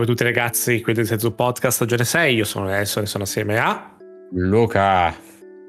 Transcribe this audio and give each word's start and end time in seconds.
Salve 0.00 0.04
a 0.04 0.06
tutti 0.06 0.24
ragazzi, 0.24 0.80
qui 0.80 0.94
del 0.94 1.04
Senso 1.04 1.32
Podcast 1.32 1.76
stagione 1.76 2.04
6, 2.04 2.34
io 2.34 2.44
sono 2.44 2.66
Nelson 2.66 3.02
e 3.02 3.06
sono 3.06 3.24
assieme 3.24 3.58
a... 3.58 3.96
Luca. 4.32 5.14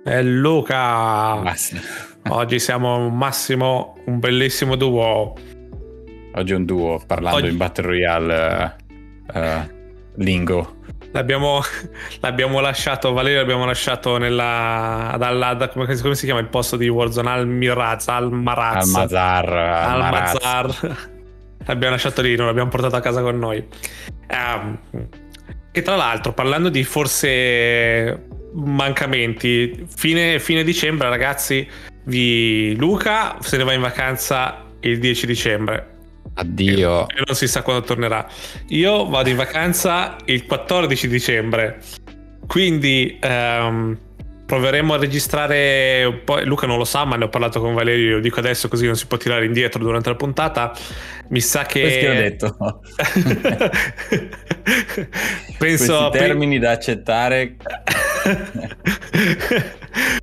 E 0.06 0.24
Luca. 0.24 1.36
Basta. 1.42 1.78
Oggi 2.30 2.60
siamo 2.60 3.08
un 3.08 3.18
massimo, 3.18 3.98
un 4.06 4.20
bellissimo 4.20 4.76
duo. 4.76 5.34
Oggi 6.34 6.54
è 6.54 6.56
un 6.56 6.64
duo, 6.64 7.02
parlando 7.06 7.40
Oggi- 7.40 7.50
in 7.50 7.58
Battle 7.58 7.86
Royale 7.86 8.76
eh, 9.34 9.70
lingo. 10.16 10.78
L'abbiamo, 11.12 11.60
l'abbiamo 12.22 12.62
lasciato, 12.62 13.12
Valerio 13.12 13.40
l'abbiamo 13.40 13.66
lasciato 13.66 14.18
nella... 14.18 15.14
Dalla, 15.18 15.54
da- 15.56 15.68
come, 15.68 15.94
come 15.98 16.16
si 16.16 16.24
chiama 16.24 16.40
il 16.40 16.48
posto 16.48 16.78
di 16.78 16.88
Warzone? 16.88 17.30
Al 17.30 17.48
Miraz, 17.48 18.08
al 18.08 18.32
Maraz. 18.32 18.96
Al 18.96 19.14
Al-Maraz. 19.14 20.34
Mazar. 20.34 21.20
L'abbiamo 21.66 21.94
lasciato 21.94 22.22
lì, 22.22 22.36
non 22.36 22.48
l'abbiamo 22.48 22.70
portato 22.70 22.96
a 22.96 23.00
casa 23.00 23.22
con 23.22 23.38
noi. 23.38 23.66
Ehm, 24.28 24.80
e 25.72 25.82
tra 25.82 25.96
l'altro, 25.96 26.34
parlando 26.34 26.70
di 26.70 26.84
forse 26.84 28.28
mancamenti, 28.54 29.86
fine, 29.96 30.40
fine 30.40 30.64
dicembre, 30.64 31.10
ragazzi, 31.10 31.68
vi... 32.06 32.76
Luca 32.76 33.38
se 33.40 33.58
ne 33.58 33.64
va 33.64 33.74
in 33.74 33.82
vacanza 33.82 34.66
il 34.82 35.00
10 35.00 35.26
dicembre 35.26 35.92
Addio. 36.34 37.08
e 37.08 37.22
non 37.26 37.36
si 37.36 37.48
sa 37.48 37.62
quando 37.62 37.84
tornerà. 37.86 38.28
Io 38.70 39.08
vado 39.08 39.30
in 39.30 39.36
vacanza 39.36 40.18
il 40.26 40.46
14 40.46 41.08
dicembre, 41.08 41.82
quindi 42.48 43.18
ehm, 43.22 43.98
proveremo 44.52 44.94
a 44.94 44.98
registrare 44.98 46.04
un 46.04 46.26
po'. 46.26 46.44
Luca 46.44 46.68
non 46.68 46.78
lo 46.78 46.84
sa, 46.84 47.06
ma 47.06 47.16
ne 47.16 47.24
ho 47.24 47.30
parlato 47.30 47.62
con 47.62 47.74
Valerio. 47.74 48.16
Lo 48.16 48.20
dico 48.20 48.40
adesso 48.40 48.68
così 48.68 48.86
non 48.86 48.98
si 48.98 49.08
può 49.08 49.16
tirare 49.16 49.46
indietro 49.46 49.82
durante 49.82 50.10
la 50.10 50.16
puntata. 50.16 50.74
Mi 51.30 51.40
sa 51.40 51.64
che. 51.64 51.82
Questo 51.82 52.10
ho 52.10 52.14
detto. 52.14 52.58
Penso 55.58 56.10
Questi 56.10 56.18
termini 56.18 56.60
da 56.60 56.72
accettare. 56.72 57.56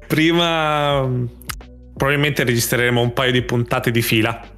prima 0.06 1.08
probabilmente 1.96 2.44
registreremo 2.44 3.00
un 3.00 3.14
paio 3.14 3.32
di 3.32 3.40
puntate 3.40 3.90
di 3.90 4.02
fila. 4.02 4.57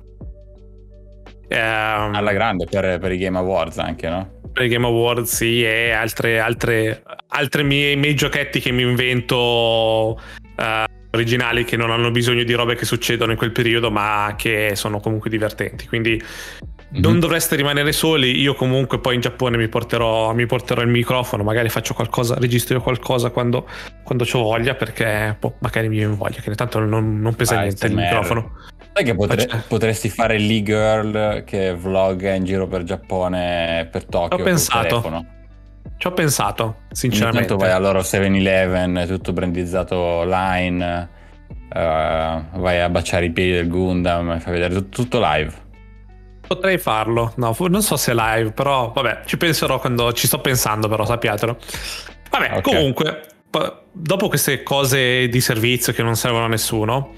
Ehm, 1.53 2.15
Alla 2.15 2.33
grande 2.33 2.67
per, 2.71 2.99
per 2.99 3.11
i 3.13 3.19
Game 3.19 3.37
Awards 3.37 3.79
anche, 3.79 4.09
no? 4.09 4.39
per 4.53 4.65
i 4.65 4.69
Game 4.69 4.87
Awards 4.87 5.33
sì, 5.35 5.63
e 5.63 5.91
altre, 5.93 6.41
altre, 6.41 7.03
altre 7.29 7.63
miei, 7.63 7.97
miei 7.97 8.15
giochetti 8.15 8.59
che 8.61 8.73
mi 8.73 8.83
invento 8.83 10.21
eh, 10.57 10.85
originali 11.13 11.65
che 11.65 11.77
non 11.77 11.91
hanno 11.93 12.11
bisogno 12.11 12.43
di 12.43 12.53
robe 12.55 12.75
che 12.75 12.85
succedono 12.85 13.31
in 13.33 13.39
quel 13.39 13.53
periodo 13.53 13.91
ma 13.93 14.35
che 14.37 14.73
sono 14.75 14.99
comunque 15.01 15.31
divertenti 15.31 15.87
quindi 15.87 16.21
non 16.93 17.15
Mhm. 17.15 17.21
dovreste 17.21 17.55
rimanere 17.55 17.93
soli 17.93 18.41
io 18.41 18.55
comunque 18.55 18.99
poi 18.99 19.15
in 19.15 19.21
Giappone 19.21 19.57
mi 19.57 19.69
porterò, 19.69 20.33
mi 20.35 20.47
porterò 20.47 20.83
il 20.83 20.89
microfono 20.89 21.45
magari 21.45 21.69
faccio 21.69 21.95
qualcosa 21.95 22.35
registro 22.37 22.81
qualcosa 22.81 23.31
quando, 23.31 23.69
quando 24.03 24.25
ho 24.33 24.43
voglia 24.43 24.75
perché 24.75 25.37
boh, 25.39 25.55
magari 25.61 25.89
mi 25.89 25.99
viene 25.99 26.15
voglia 26.17 26.41
che 26.41 26.53
tanto 26.57 26.81
non, 26.81 27.21
non 27.21 27.35
pesa 27.37 27.59
Ah, 27.59 27.61
niente 27.63 27.87
il 27.87 27.95
microfono 27.95 28.53
Sai 28.93 29.05
che 29.05 29.15
potre- 29.15 29.49
potresti 29.69 30.09
fare 30.09 30.39
l'e-girl 30.39 31.45
che 31.45 31.75
vlogga 31.75 32.35
in 32.35 32.45
giro 32.45 32.67
per 32.67 32.83
Giappone, 32.83 33.89
per 33.91 34.05
Tokyo 34.05 34.39
Ho 34.39 34.43
pensato, 34.43 35.25
ci 35.97 36.07
ho 36.07 36.13
pensato 36.13 36.77
sinceramente 36.91 37.49
tanto 37.49 37.65
vai 37.65 37.73
a 37.73 37.79
loro 37.79 38.01
7-Eleven, 38.01 39.05
tutto 39.07 39.33
brandizzato 39.33 40.25
line, 40.25 41.09
eh, 41.73 42.43
vai 42.53 42.81
a 42.81 42.89
baciare 42.89 43.27
i 43.27 43.31
piedi 43.31 43.53
del 43.53 43.69
Gundam 43.69 44.39
fai 44.41 44.53
vedere 44.53 44.75
tut- 44.75 44.95
tutto 44.95 45.21
live. 45.23 45.53
Potrei 46.47 46.79
farlo, 46.79 47.33
no, 47.37 47.55
non 47.69 47.83
so 47.83 47.97
se 47.97 48.13
live, 48.13 48.51
però 48.51 48.91
vabbè, 48.93 49.21
ci 49.25 49.37
penserò 49.37 49.79
quando 49.79 50.13
ci 50.13 50.27
sto 50.27 50.41
pensando, 50.41 50.89
però 50.89 51.05
sappiatelo. 51.07 51.57
Vabbè, 52.29 52.57
Ok. 52.57 52.61
comunque, 52.63 53.21
po- 53.49 53.83
dopo 53.93 54.27
queste 54.29 54.65
cose 54.65 55.29
di 55.29 55.41
servizio 55.41 55.93
che 55.93 56.03
non 56.03 56.17
servono 56.17 56.47
a 56.47 56.49
nessuno, 56.49 57.13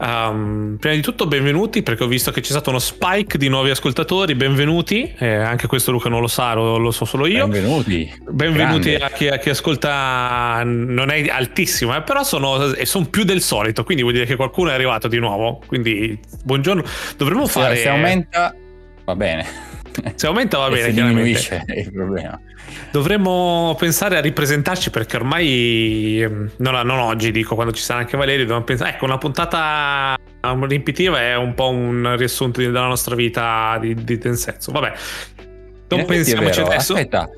ehm, 0.00 0.76
prima 0.78 0.94
di 0.94 1.00
tutto 1.00 1.26
benvenuti 1.26 1.82
perché 1.82 2.04
ho 2.04 2.06
visto 2.06 2.30
che 2.30 2.40
c'è 2.40 2.50
stato 2.50 2.70
uno 2.70 2.78
spike 2.78 3.38
di 3.38 3.48
nuovi 3.48 3.70
ascoltatori, 3.70 4.34
benvenuti, 4.34 5.14
eh, 5.18 5.34
anche 5.34 5.66
questo 5.66 5.90
Luca 5.90 6.08
non 6.08 6.20
lo 6.20 6.26
sa, 6.26 6.54
lo, 6.54 6.76
lo 6.76 6.90
so 6.90 7.04
solo 7.04 7.26
io. 7.26 7.46
Benvenuti. 7.46 8.12
Benvenuti 8.28 8.94
a 8.94 9.10
chi, 9.10 9.28
a 9.28 9.38
chi 9.38 9.50
ascolta, 9.50 10.62
non 10.64 11.10
è 11.10 11.28
altissimo, 11.28 11.94
eh, 11.96 12.02
però 12.02 12.22
sono, 12.22 12.72
sono 12.84 13.06
più 13.06 13.24
del 13.24 13.40
solito, 13.40 13.84
quindi 13.84 14.02
vuol 14.02 14.14
dire 14.14 14.26
che 14.26 14.36
qualcuno 14.36 14.70
è 14.70 14.74
arrivato 14.74 15.08
di 15.08 15.18
nuovo. 15.18 15.60
Quindi, 15.66 16.18
buongiorno, 16.42 16.82
dovremmo 17.16 17.46
fare... 17.46 17.76
se 17.76 17.88
aumenta 17.88 18.54
va 19.04 19.16
bene. 19.16 19.46
Se 20.16 20.26
aumenta 20.26 20.58
va 20.58 20.68
bene, 20.70 20.86
se 20.86 20.92
chiaramente. 20.92 21.64
il 21.68 21.92
problema. 21.92 22.40
Dovremmo 22.90 23.74
pensare 23.78 24.16
a 24.16 24.20
ripresentarci 24.20 24.90
perché 24.90 25.16
ormai, 25.16 26.22
ehm, 26.22 26.50
non, 26.58 26.86
non 26.86 26.98
oggi 26.98 27.32
dico, 27.32 27.54
quando 27.54 27.72
ci 27.72 27.82
sarà 27.82 28.00
anche 28.00 28.16
Valerio, 28.16 28.42
dobbiamo 28.42 28.64
pensare, 28.64 28.90
ecco, 28.90 29.04
una 29.04 29.18
puntata 29.18 30.16
um, 30.42 30.66
riempitiva 30.66 31.20
è 31.20 31.36
un 31.36 31.54
po' 31.54 31.70
un 31.70 32.14
riassunto 32.16 32.60
della 32.60 32.86
nostra 32.86 33.14
vita 33.14 33.78
di, 33.80 33.94
di 33.94 34.18
Tensetsu. 34.18 34.70
Vabbè, 34.70 34.92
non 35.88 36.04
pensiamoci 36.04 36.60
adesso. 36.60 36.92
Aspetta, 36.92 37.28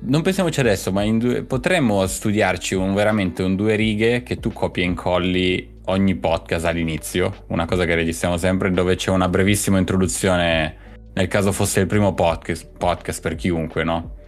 non 0.00 0.22
pensiamoci 0.22 0.60
adesso, 0.60 0.92
ma 0.92 1.04
due- 1.10 1.44
potremmo 1.44 2.06
studiarci 2.06 2.74
un, 2.74 2.94
veramente 2.94 3.42
un 3.42 3.56
due 3.56 3.76
righe 3.76 4.22
che 4.22 4.36
tu 4.36 4.52
copia 4.52 4.82
e 4.82 4.86
incolli 4.86 5.78
ogni 5.86 6.14
podcast 6.14 6.66
all'inizio, 6.66 7.44
una 7.48 7.64
cosa 7.64 7.84
che 7.84 7.94
registriamo 7.94 8.36
sempre, 8.36 8.70
dove 8.70 8.96
c'è 8.96 9.10
una 9.10 9.28
brevissima 9.28 9.78
introduzione, 9.78 10.76
nel 11.14 11.26
caso 11.26 11.52
fosse 11.52 11.80
il 11.80 11.86
primo 11.86 12.14
podcast, 12.14 12.68
podcast 12.76 13.20
per 13.20 13.34
chiunque, 13.34 13.82
no? 13.82 14.18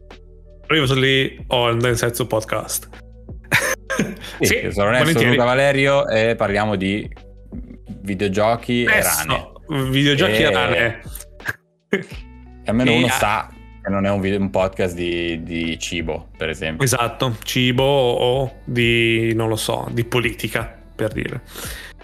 Previously 0.66 1.44
on 1.48 1.78
Tensetsu 1.78 2.26
Podcast. 2.26 2.88
Sì, 4.40 4.54
io 4.54 4.72
sono 4.72 4.90
volentieri. 4.90 5.30
Luca 5.30 5.44
Valerio 5.44 6.08
e 6.08 6.34
parliamo 6.34 6.76
di 6.76 7.08
videogiochi 8.00 8.84
e 8.84 9.02
rane. 9.02 9.52
Videogiochi 9.90 10.32
E- 10.32 10.42
e 10.42 10.50
rane. 10.52 11.02
E 11.88 12.06
almeno 12.66 12.90
E- 12.90 12.96
uno 12.96 13.08
sa 13.08 13.48
che 13.82 13.90
non 13.90 14.06
è 14.06 14.10
un, 14.10 14.20
video- 14.20 14.40
un 14.40 14.50
podcast 14.50 14.94
di, 14.94 15.42
di 15.42 15.78
cibo, 15.78 16.28
per 16.36 16.48
esempio. 16.48 16.84
Esatto, 16.84 17.36
cibo 17.42 17.82
o 17.84 18.60
di, 18.64 19.34
non 19.34 19.48
lo 19.48 19.56
so, 19.56 19.88
di 19.90 20.04
politica, 20.04 20.80
per 20.94 21.12
dire. 21.12 21.42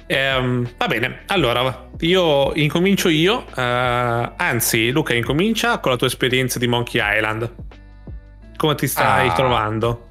Ehm, 0.09 0.69
va 0.77 0.87
bene, 0.89 1.21
allora 1.27 1.89
io 2.01 2.53
incomincio 2.55 3.09
io, 3.09 3.45
eh, 3.55 4.33
anzi 4.37 4.91
Luca 4.91 5.15
incomincia 5.15 5.79
con 5.79 5.93
la 5.93 5.97
tua 5.99 6.07
esperienza 6.09 6.59
di 6.59 6.67
Monkey 6.67 7.01
Island. 7.03 7.55
Come 8.59 8.75
ti 8.75 8.87
stai 8.89 9.29
Ah. 9.29 9.33
trovando? 9.33 10.07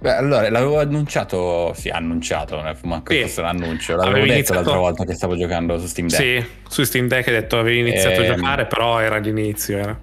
Beh, 0.00 0.16
allora, 0.16 0.48
l'avevo 0.50 0.80
annunciato, 0.80 1.72
sì, 1.74 1.88
annunciato, 1.88 2.56
non 2.56 2.66
è 2.66 2.74
manco 2.84 3.12
Sì. 3.12 3.20
fosse 3.20 3.40
un 3.42 3.46
annuncio, 3.46 3.92
l'avevo 3.96 4.10
Avevi 4.16 4.26
detto 4.26 4.36
iniziato- 4.52 4.60
l'altra 4.62 4.78
volta 4.80 5.04
che 5.04 5.14
stavo 5.14 5.36
giocando 5.36 5.78
su 5.78 5.86
Steam 5.86 6.08
Deck. 6.08 6.20
Sì, 6.20 6.46
su 6.68 6.82
Steam 6.84 7.06
Deck 7.06 7.28
hai 7.28 7.34
detto 7.34 7.58
avevi 7.58 7.78
iniziato 7.80 8.20
a 8.20 8.24
Ehm. 8.24 8.34
giocare, 8.36 8.66
però 8.66 8.98
era 8.98 9.18
l'inizio. 9.18 9.78
Era. 9.78 9.98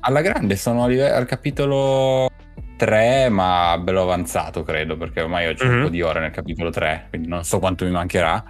Alla 0.00 0.20
grande 0.22 0.56
sono 0.56 0.84
al 0.84 1.26
capitolo 1.26 2.30
3, 2.78 3.28
ma 3.28 3.76
bello 3.82 4.00
avanzato, 4.02 4.62
credo, 4.62 4.96
perché 4.96 5.20
ormai 5.20 5.46
ho 5.48 5.54
Mhm. 5.62 5.74
un 5.76 5.82
po' 5.82 5.88
di 5.90 6.00
ore 6.00 6.20
nel 6.20 6.30
capitolo 6.30 6.70
3, 6.70 7.06
quindi 7.10 7.28
non 7.28 7.44
so 7.44 7.58
quanto 7.58 7.84
mi 7.84 7.90
mancherà. 7.90 8.42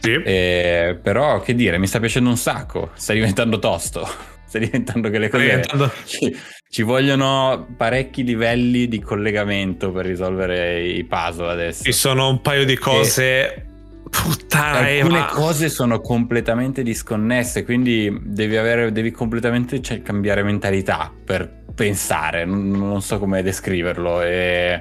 Sì. 0.00 0.12
Eh, 0.24 0.98
però, 1.02 1.40
che 1.40 1.54
dire, 1.54 1.76
mi 1.78 1.86
sta 1.86 1.98
piacendo 2.00 2.30
un 2.30 2.38
sacco, 2.38 2.90
sta 2.94 3.12
diventando 3.12 3.58
tosto, 3.58 4.08
sta 4.54 4.58
diventando 4.58 5.10
che 5.10 5.18
le 5.18 5.28
cose... 5.28 5.42
diventando- 5.44 5.92
Ci, 6.04 6.36
ci 6.68 6.82
vogliono 6.82 7.66
parecchi 7.76 8.22
livelli 8.24 8.86
di 8.88 9.00
collegamento 9.00 9.90
per 9.90 10.06
risolvere 10.06 10.82
i 10.82 11.04
puzzle 11.04 11.50
adesso. 11.50 11.82
Ci 11.82 11.92
sono 11.92 12.28
un 12.28 12.40
paio 12.40 12.64
di 12.64 12.76
cose. 12.76 13.66
Puttana 14.10 14.78
Alcune 14.78 15.18
Eva. 15.18 15.24
cose 15.26 15.68
sono 15.68 16.00
completamente 16.00 16.82
disconnesse, 16.84 17.64
quindi 17.64 18.16
devi, 18.22 18.56
avere, 18.56 18.92
devi 18.92 19.10
completamente 19.10 19.80
cioè, 19.80 20.02
cambiare 20.02 20.44
mentalità 20.44 21.12
per 21.24 21.62
pensare, 21.74 22.44
non, 22.44 22.70
non 22.70 23.02
so 23.02 23.18
come 23.18 23.42
descriverlo. 23.42 24.22
e- 24.22 24.80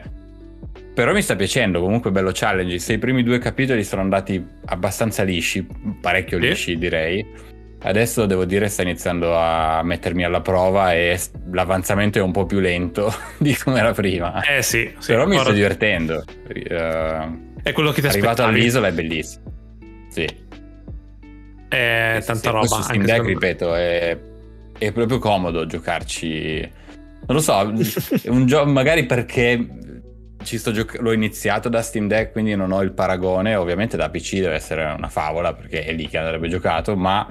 Però 0.94 1.12
mi 1.13 1.24
sta 1.24 1.36
piacendo, 1.36 1.81
comunque 1.81 2.12
bello 2.12 2.30
challenge. 2.31 2.77
Se 2.77 2.94
i 2.94 3.00
primi 3.00 3.24
due 3.24 3.39
capitoli 3.39 3.83
sono 3.83 4.01
andati 4.03 4.44
abbastanza 4.65 5.24
lisci, 5.24 5.65
parecchio 6.00 6.39
Sì. 6.39 6.48
lisci 6.48 6.77
direi, 6.77 7.25
adesso 7.83 8.25
devo 8.25 8.45
dire 8.45 8.68
sta 8.69 8.81
iniziando 8.81 9.38
a 9.38 9.81
mettermi 9.83 10.24
alla 10.24 10.41
prova 10.41 10.94
e 10.94 11.19
l'avanzamento 11.51 12.18
è 12.19 12.21
un 12.21 12.31
po' 12.31 12.45
più 12.45 12.59
lento 12.59 13.13
di 13.38 13.56
come 13.56 13.80
era 13.80 13.91
prima. 13.94 14.41
Eh 14.41 14.62
sì, 14.62 14.91
sì. 15.00 15.12
Però 15.12 15.25
mi 15.27 15.38
sto 15.38 15.51
divertendo. 15.51 16.24
Eh, 16.47 17.27
È 17.62 17.71
quello 17.71 17.91
che 17.91 18.01
ti 18.01 18.07
arrivato 18.07 18.41
aspettavi. 18.41 18.59
all'isola 18.59 18.88
è 18.88 18.91
bellissimo. 18.94 19.44
Sì. 20.09 20.25
È 21.68 22.18
Sì, 22.19 22.25
tanta 22.27 22.50
roba. 22.50 22.59
Questo 22.59 22.81
Steam 22.83 23.00
anche 23.01 23.12
Deck, 23.12 23.24
me. 23.24 23.27
ripeto, 23.30 23.75
è, 23.75 24.18
è 24.77 24.91
proprio 24.91 25.19
comodo 25.19 25.65
giocarci. 25.65 26.71
Non 27.25 27.38
lo 27.38 27.41
so, 27.41 27.71
gioco 28.45 28.69
magari 28.69 29.06
perché 29.06 29.68
ci 30.44 30.57
sto 30.57 30.71
gioc- 30.71 31.00
l'ho 31.00 31.13
iniziato 31.13 31.69
da 31.69 31.81
Steam 31.81 32.07
Deck, 32.07 32.31
quindi 32.33 32.53
non 32.56 32.71
ho 32.74 32.81
il 32.81 32.91
paragone. 32.91 33.56
Ovviamente 33.56 33.97
da 33.97 34.09
PC 34.09 34.36
deve 34.39 34.56
essere 34.56 34.83
una 34.95 35.07
favola 35.09 35.53
perché 35.53 35.86
è 35.86 35.94
lì 35.94 36.07
che 36.07 36.18
andrebbe 36.18 36.47
giocato, 36.50 36.95
ma 36.95 37.25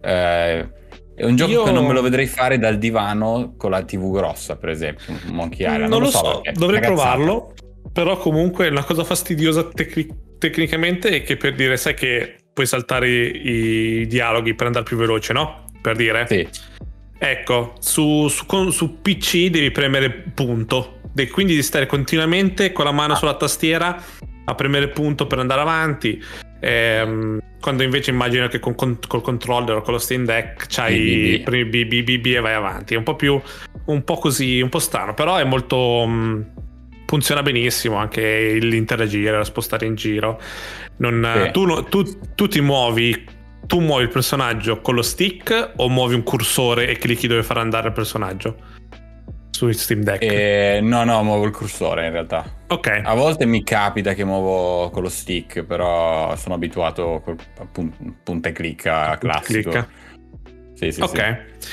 eh, 0.00 0.68
È 1.14 1.24
un 1.24 1.34
gioco 1.36 1.50
Io- 1.50 1.62
che 1.64 1.72
non 1.72 1.86
me 1.86 1.92
lo 1.92 2.02
vedrei 2.02 2.26
fare 2.26 2.58
dal 2.58 2.78
divano 2.78 3.54
con 3.56 3.70
la 3.72 3.82
TV 3.82 4.12
grossa, 4.12 4.56
per 4.56 4.68
esempio, 4.68 5.04
Monkey 5.32 5.66
Island. 5.66 5.88
non 5.90 6.00
lo 6.02 6.10
so, 6.10 6.40
è 6.42 6.52
dovrei 6.52 6.80
provarlo. 6.80 7.54
Però 7.92 8.16
comunque 8.18 8.70
la 8.70 8.84
cosa 8.84 9.02
fastidiosa 9.02 9.64
tecni- 9.64 10.06
tecnicamente 10.38 11.08
è 11.08 11.22
che 11.24 11.36
per 11.36 11.54
dire, 11.54 11.76
sai 11.76 11.94
che 11.94 12.36
puoi 12.52 12.66
saltare 12.66 13.08
i, 13.08 14.00
i 14.02 14.06
dialoghi 14.06 14.54
per 14.54 14.66
andare 14.66 14.84
più 14.84 14.96
veloce, 14.96 15.32
no? 15.32 15.64
Per 15.80 15.96
dire. 15.96 16.26
Sì, 16.28 16.46
Ecco, 17.20 17.74
su, 17.80 18.28
su- 18.28 18.46
con- 18.46 18.70
su 18.70 19.00
PC 19.00 19.48
devi 19.48 19.72
premere 19.72 20.10
punto. 20.34 21.00
E 21.16 21.28
quindi 21.28 21.52
devi 21.54 21.64
stare 21.64 21.86
continuamente 21.86 22.70
con 22.70 22.84
la 22.84 22.92
mano 22.92 23.14
Ah. 23.14 23.16
sulla 23.16 23.34
tastiera 23.34 24.00
a 24.44 24.54
premere 24.54 24.88
punto 24.90 25.26
per 25.26 25.40
andare 25.40 25.60
avanti. 25.60 26.22
Ehm, 26.60 27.40
quando 27.60 27.82
invece 27.82 28.10
immagino 28.10 28.46
che 28.48 28.58
con, 28.60 28.74
con- 28.74 28.98
col 29.06 29.20
controller 29.22 29.76
o 29.76 29.82
con 29.82 29.92
lo 29.94 29.98
Steam 29.98 30.24
Deck 30.24 30.66
c'hai 30.68 30.98
BBB. 31.38 31.42
premi 31.44 31.64
B, 31.64 31.84
B, 31.86 32.02
B, 32.02 32.18
B 32.20 32.26
e 32.34 32.40
vai 32.40 32.54
avanti. 32.54 32.94
È 32.94 32.96
un 32.96 33.02
po' 33.04 33.16
più 33.16 33.40
un 33.86 34.04
po' 34.04 34.16
così, 34.18 34.60
un 34.60 34.68
po' 34.68 34.78
strano, 34.78 35.14
però 35.14 35.36
è 35.36 35.44
molto. 35.44 36.04
mh, 36.06 36.46
funziona 37.06 37.42
benissimo 37.42 37.96
anche 37.96 38.58
l'interagire, 38.60 39.36
lo 39.36 39.44
spostare 39.44 39.86
in 39.86 39.94
giro. 39.94 40.40
Non- 40.98 41.42
Sì. 41.44 41.50
tu, 41.52 41.84
tu- 41.84 42.18
tu 42.34 42.48
ti 42.48 42.60
muovi. 42.60 43.36
Tu 43.66 43.80
muovi 43.80 44.04
il 44.04 44.08
personaggio 44.08 44.80
con 44.80 44.94
lo 44.94 45.02
stick 45.02 45.72
o 45.76 45.88
muovi 45.90 46.14
un 46.14 46.22
cursore 46.22 46.88
e 46.88 46.96
clicchi 46.96 47.26
dove 47.26 47.42
far 47.42 47.58
andare 47.58 47.88
il 47.88 47.92
personaggio? 47.92 48.56
Su 49.58 49.72
Steam 49.72 50.02
Deck. 50.02 50.22
E 50.22 50.78
no, 50.80 51.02
no, 51.02 51.20
muovo 51.24 51.44
il 51.44 51.50
cursore 51.50 52.06
in 52.06 52.12
realtà. 52.12 52.44
Ok. 52.68 53.00
A 53.02 53.14
volte 53.14 53.44
mi 53.44 53.64
capita 53.64 54.14
che 54.14 54.22
muovo 54.22 54.88
con 54.90 55.02
lo 55.02 55.08
stick, 55.08 55.64
però 55.64 56.36
sono 56.36 56.54
abituato 56.54 57.20
col 57.24 57.36
pun- 57.72 57.92
punta 58.22 58.50
e 58.50 58.52
clicca 58.52 59.18
classico. 59.18 59.70
Clicca. 59.70 59.88
Sì, 60.74 60.92
sì, 60.92 61.00
Ok. 61.00 61.44
sì. 61.58 61.68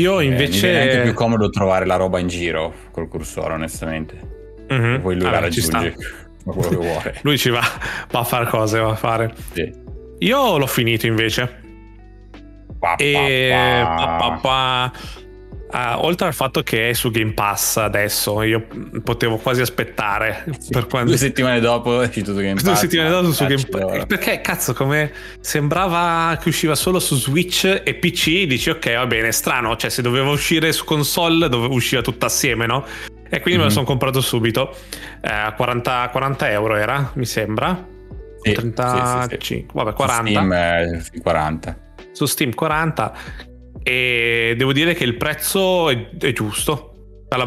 Io 0.00 0.20
Eh, 0.20 0.26
invece. 0.26 0.68
viene 0.70 0.82
anche 0.82 1.02
più 1.02 1.12
comodo 1.14 1.50
trovare 1.50 1.86
la 1.86 1.96
roba 1.96 2.20
in 2.20 2.28
giro 2.28 2.72
col 2.92 3.08
cursore, 3.08 3.54
onestamente. 3.54 4.16
Mhm. 4.68 5.00
Poi 5.02 5.14
lui 5.14 5.24
Vabbè, 5.24 5.34
la 5.34 5.40
raggiunge. 5.40 5.94
Quello 6.44 6.68
che 6.68 6.76
vuole. 6.76 7.14
Lui 7.22 7.36
ci 7.36 7.50
va, 7.50 7.62
va 8.10 8.20
a 8.20 8.24
fare 8.24 8.46
cose, 8.46 8.78
va 8.78 8.90
a 8.90 8.94
fare. 8.94 9.34
Sì. 9.54 9.72
Io 10.20 10.56
l'ho 10.56 10.66
finito 10.68 11.06
invece. 11.08 11.62
Pa, 12.78 12.94
E 12.96 13.50
pa, 13.50 13.94
pa. 13.96 14.16
pa, 14.18 14.38
pa, 14.40 14.92
Ah, 15.76 16.00
oltre 16.04 16.28
al 16.28 16.34
fatto 16.34 16.62
che 16.62 16.90
è 16.90 16.92
su 16.92 17.10
Game 17.10 17.32
Pass 17.32 17.78
adesso, 17.78 18.42
io 18.42 18.64
potevo 19.02 19.38
quasi 19.38 19.60
aspettare 19.60 20.44
Sì, 20.60 20.70
per 20.70 20.86
quando. 20.86 21.08
Due 21.10 21.18
settimane 21.18 21.58
dopo 21.58 22.00
è 22.00 22.06
uscito 22.06 22.32
su 22.32 22.38
Game 22.38 22.54
Pass. 22.54 22.62
Due 22.62 22.74
settimane 22.76 23.08
dopo 23.08 23.32
su 23.32 23.44
Game 23.44 23.64
Pass. 23.68 24.06
Perché 24.06 24.40
cazzo, 24.40 24.72
come 24.72 25.10
sembrava 25.40 26.38
che 26.40 26.48
usciva 26.48 26.76
solo 26.76 27.00
su 27.00 27.16
Switch 27.16 27.64
e 27.84 27.94
PC, 27.94 28.44
dici 28.44 28.70
ok, 28.70 28.94
va 28.94 29.06
bene, 29.06 29.32
strano, 29.32 29.74
cioè 29.74 29.90
se 29.90 30.00
doveva 30.00 30.30
uscire 30.30 30.70
su 30.72 30.84
console 30.84 31.48
doveva 31.48 31.74
uscire 31.74 32.02
tutta 32.02 32.26
assieme, 32.26 32.66
no? 32.66 32.84
E 33.28 33.40
quindi 33.40 33.58
me 33.58 33.64
lo 33.64 33.64
Mhm. 33.64 33.70
sono 33.70 33.84
comprato 33.84 34.20
subito. 34.20 34.76
Eh, 35.20 35.28
A 35.28 35.52
40, 35.54 36.08
40 36.12 36.50
euro 36.52 36.76
era, 36.76 37.10
mi 37.14 37.26
sembra. 37.26 37.84
Sì, 38.42 38.52
35, 38.52 39.26
sì, 39.28 39.36
sì, 39.40 39.54
sì. 39.54 39.66
vabbè, 39.72 39.90
Su 39.90 39.96
40 39.96 40.30
Steam 40.30 40.52
è 40.52 41.00
sì, 41.00 41.18
40. 41.20 41.76
su 42.12 42.26
Steam 42.26 42.54
40 42.54 43.12
e 43.84 44.54
devo 44.56 44.72
dire 44.72 44.94
che 44.94 45.04
il 45.04 45.14
prezzo 45.16 45.88
è, 45.90 46.08
è 46.18 46.32
giusto. 46.32 46.88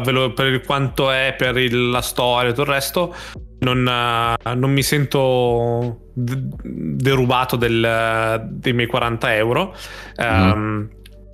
Velo- 0.02 0.32
per 0.34 0.60
quanto 0.62 1.10
è 1.10 1.34
per 1.36 1.56
il- 1.56 1.88
la 1.88 2.02
storia 2.02 2.50
e 2.50 2.52
tutto 2.52 2.68
il 2.68 2.74
resto 2.74 3.14
non, 3.60 3.88
eh, 3.88 4.54
non 4.54 4.70
mi 4.70 4.82
sento 4.82 6.10
d- 6.12 6.54
derubato 6.62 7.56
del- 7.56 8.46
dei 8.50 8.72
miei 8.74 8.86
40 8.86 9.34
euro. 9.34 9.74
Ehm, 10.16 10.88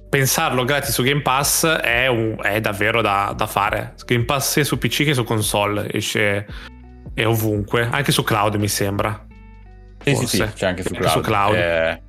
pensarlo 0.09 0.63
gratis 0.65 0.93
su 0.93 1.03
Game 1.03 1.23
Pass 1.23 1.67
è, 1.67 2.07
un- 2.07 2.37
è 2.41 2.61
davvero 2.61 3.01
da, 3.03 3.35
da 3.37 3.47
fare. 3.49 3.95
Game 4.07 4.25
Pass 4.25 4.53
sia 4.53 4.65
su 4.65 4.79
PC 4.79 5.05
che 5.05 5.15
su 5.15 5.25
console 5.25 5.93
esce 5.93 6.47
è 7.13 7.27
ovunque. 7.27 7.89
Anche 7.91 8.13
su 8.13 8.23
cloud 8.23 8.55
mi 8.55 8.69
sembra. 8.69 9.27
Sì, 10.05 10.15
sì, 10.15 10.27
sì, 10.27 10.39
c'è 10.55 10.67
anche 10.67 10.83
su 10.83 10.89
Anche 10.95 11.01
cloud. 11.01 11.13
su 11.13 11.21
cloud. 11.21 11.55
Eh, 11.57 12.03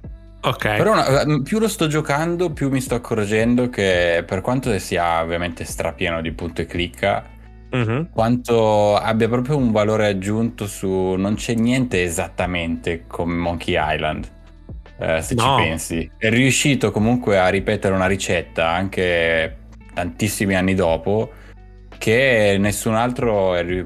ok 0.45 0.75
Però 0.77 0.92
una- 0.92 1.42
più 1.44 1.59
lo 1.59 1.68
sto 1.68 1.88
giocando, 1.88 2.51
più 2.51 2.69
mi 2.69 2.81
sto 2.81 2.95
accorgendo 2.95 3.69
che 3.69 4.24
per 4.25 4.42
quanto 4.42 4.77
sia 4.80 5.21
ovviamente 5.21 5.63
strapieno 5.65 6.21
di 6.21 6.31
punto 6.31 6.62
e 6.62 6.65
clicca, 6.65 7.25
Mhm. 7.71 8.09
quanto 8.13 8.95
abbia 8.95 9.27
proprio 9.27 9.57
un 9.57 9.71
valore 9.71 10.07
aggiunto 10.07 10.65
su... 10.68 11.15
non 11.18 11.36
c'è 11.36 11.53
niente 11.56 12.03
esattamente 12.03 13.03
come 13.07 13.33
Monkey 13.36 13.75
Island, 13.77 14.27
eh, 15.00 15.21
se 15.21 15.33
No. 15.36 15.57
ci 15.57 15.63
pensi. 15.63 16.12
È 16.18 16.30
riuscito 16.30 16.92
comunque 16.92 17.38
a 17.38 17.50
ripetere 17.50 17.94
una 17.94 18.07
ricetta 18.07 18.69
anche 18.69 19.57
tantissimi 19.94 20.56
anni 20.56 20.74
dopo 20.74 21.31
che 21.97 22.56
nessun 22.59 22.95
altro 22.95 23.59
ri- 23.62 23.86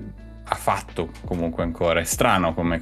ha 0.52 0.56
fatto 0.56 1.10
comunque 1.26 1.64
ancora. 1.64 2.00
È 2.00 2.04
strano 2.04 2.54
come... 2.54 2.82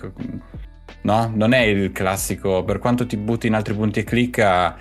No? 1.02 1.32
Non 1.34 1.54
è 1.54 1.62
il 1.62 1.92
classico, 1.92 2.64
per 2.64 2.80
quanto 2.80 3.06
ti 3.06 3.18
butti 3.18 3.48
in 3.48 3.54
altri 3.54 3.74
punti 3.74 4.00
e 4.00 4.04
clicca... 4.04 4.78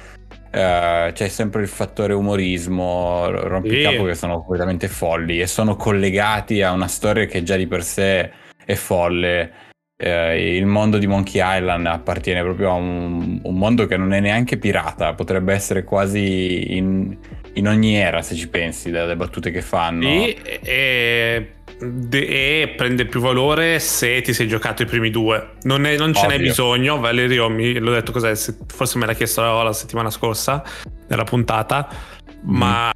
eh, 0.51 1.11
c'è 1.13 1.29
sempre 1.29 1.63
il 1.63 1.69
fattore 1.69 2.15
umorismo, 2.15 3.29
rompicapo 3.31 4.03
Sì. 4.03 4.05
che 4.07 4.15
sono 4.15 4.39
completamente 4.43 4.89
folli 4.89 5.41
e 5.41 5.47
sono 5.47 5.77
collegati 5.77 6.63
a 6.63 6.73
una 6.73 6.89
storia 6.89 7.27
che 7.27 7.43
già 7.43 7.57
di 7.57 7.67
per 7.67 7.83
sé 7.85 8.33
è 8.65 8.75
folle. 8.75 9.53
Eh, 9.99 10.57
il 10.57 10.67
mondo 10.67 10.99
di 10.99 11.07
Monkey 11.07 11.41
Island 11.43 11.87
appartiene 11.87 12.43
proprio 12.43 12.71
a 12.71 12.75
un, 12.75 13.41
un 13.43 13.55
mondo 13.57 13.87
che 13.87 13.97
non 13.97 14.13
è 14.13 14.21
neanche 14.21 14.59
pirata, 14.59 15.15
potrebbe 15.15 15.53
essere 15.55 15.85
quasi 15.85 16.77
in, 16.77 17.17
in 17.55 17.67
ogni 17.69 17.95
era 17.97 18.21
se 18.23 18.35
ci 18.35 18.49
pensi, 18.49 18.91
dalle 18.91 19.17
battute 19.17 19.51
che 19.51 19.63
fanno. 19.63 20.03
Sì, 20.03 20.35
e, 20.63 21.49
de- 21.79 22.63
e 22.63 22.69
prende 22.77 23.07
più 23.07 23.21
valore 23.21 23.79
se 23.79 24.21
ti 24.23 24.33
sei 24.33 24.49
giocato 24.49 24.83
i 24.83 24.87
primi 24.87 25.11
due. 25.11 25.51
Non, 25.63 25.85
è- 25.87 25.97
non 25.97 26.13
ce 26.15 26.27
n'è 26.27 26.39
bisogno. 26.49 26.99
Valerio 26.99 27.49
mi 27.49 27.79
l'ho 27.79 27.93
detto 27.93 28.13
cos'è, 28.13 28.35
se- 28.35 28.57
forse 28.67 28.99
me 28.99 29.07
l'ha 29.07 29.15
chiesto 29.15 29.41
la, 29.43 29.63
la 29.63 29.73
settimana 29.73 30.11
scorsa 30.11 30.63
nella 31.09 31.25
puntata. 31.25 31.89
Ma 32.43 32.91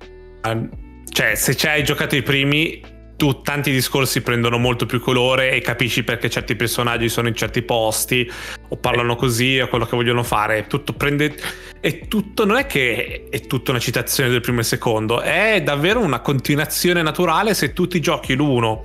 cioè, 1.08 1.34
se 1.34 1.56
ci 1.56 1.66
hai 1.66 1.82
giocato 1.84 2.14
i 2.16 2.22
primi, 2.22 2.80
tu 3.20 3.42
tanti 3.42 3.70
discorsi 3.70 4.22
prendono 4.22 4.56
molto 4.56 4.86
più 4.86 4.98
colore 4.98 5.50
e 5.50 5.60
capisci 5.60 6.04
perché 6.04 6.30
certi 6.30 6.56
personaggi 6.56 7.10
sono 7.10 7.28
in 7.28 7.34
certi 7.34 7.60
posti 7.60 8.26
o 8.70 8.76
parlano 8.78 9.14
così 9.14 9.60
o 9.60 9.68
quello 9.68 9.84
che 9.84 9.94
vogliono 9.94 10.22
fare. 10.22 10.66
Tutto 10.66 10.94
prende. 10.94 11.36
È 11.78 12.08
tutto, 12.08 12.46
non 12.46 12.56
è 12.56 12.64
che 12.64 13.26
è 13.28 13.40
tutta 13.42 13.72
una 13.72 13.78
citazione 13.78 14.30
del 14.30 14.40
primo 14.40 14.60
e 14.60 14.62
secondo, 14.62 15.20
è 15.20 15.60
davvero 15.62 16.00
una 16.00 16.20
continuazione 16.20 17.02
naturale 17.02 17.52
se 17.52 17.74
tu 17.74 17.86
ti 17.86 18.00
giochi 18.00 18.34
l'uno, 18.34 18.84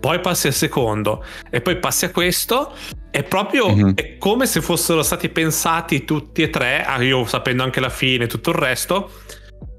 poi 0.00 0.18
passi 0.18 0.48
al 0.48 0.52
secondo 0.52 1.24
e 1.48 1.60
poi 1.60 1.76
passi 1.76 2.06
a 2.06 2.10
questo. 2.10 2.74
È 3.08 3.22
proprio 3.22 3.68
Mhm. 3.68 3.94
è 3.94 4.18
come 4.18 4.46
se 4.46 4.60
fossero 4.62 5.04
stati 5.04 5.28
pensati 5.28 6.04
tutti 6.04 6.42
e 6.42 6.50
tre, 6.50 6.82
ah, 6.84 7.00
io 7.00 7.24
sapendo 7.24 7.62
anche 7.62 7.78
la 7.78 7.88
fine 7.88 8.24
e 8.24 8.26
tutto 8.26 8.50
il 8.50 8.56
resto. 8.56 9.12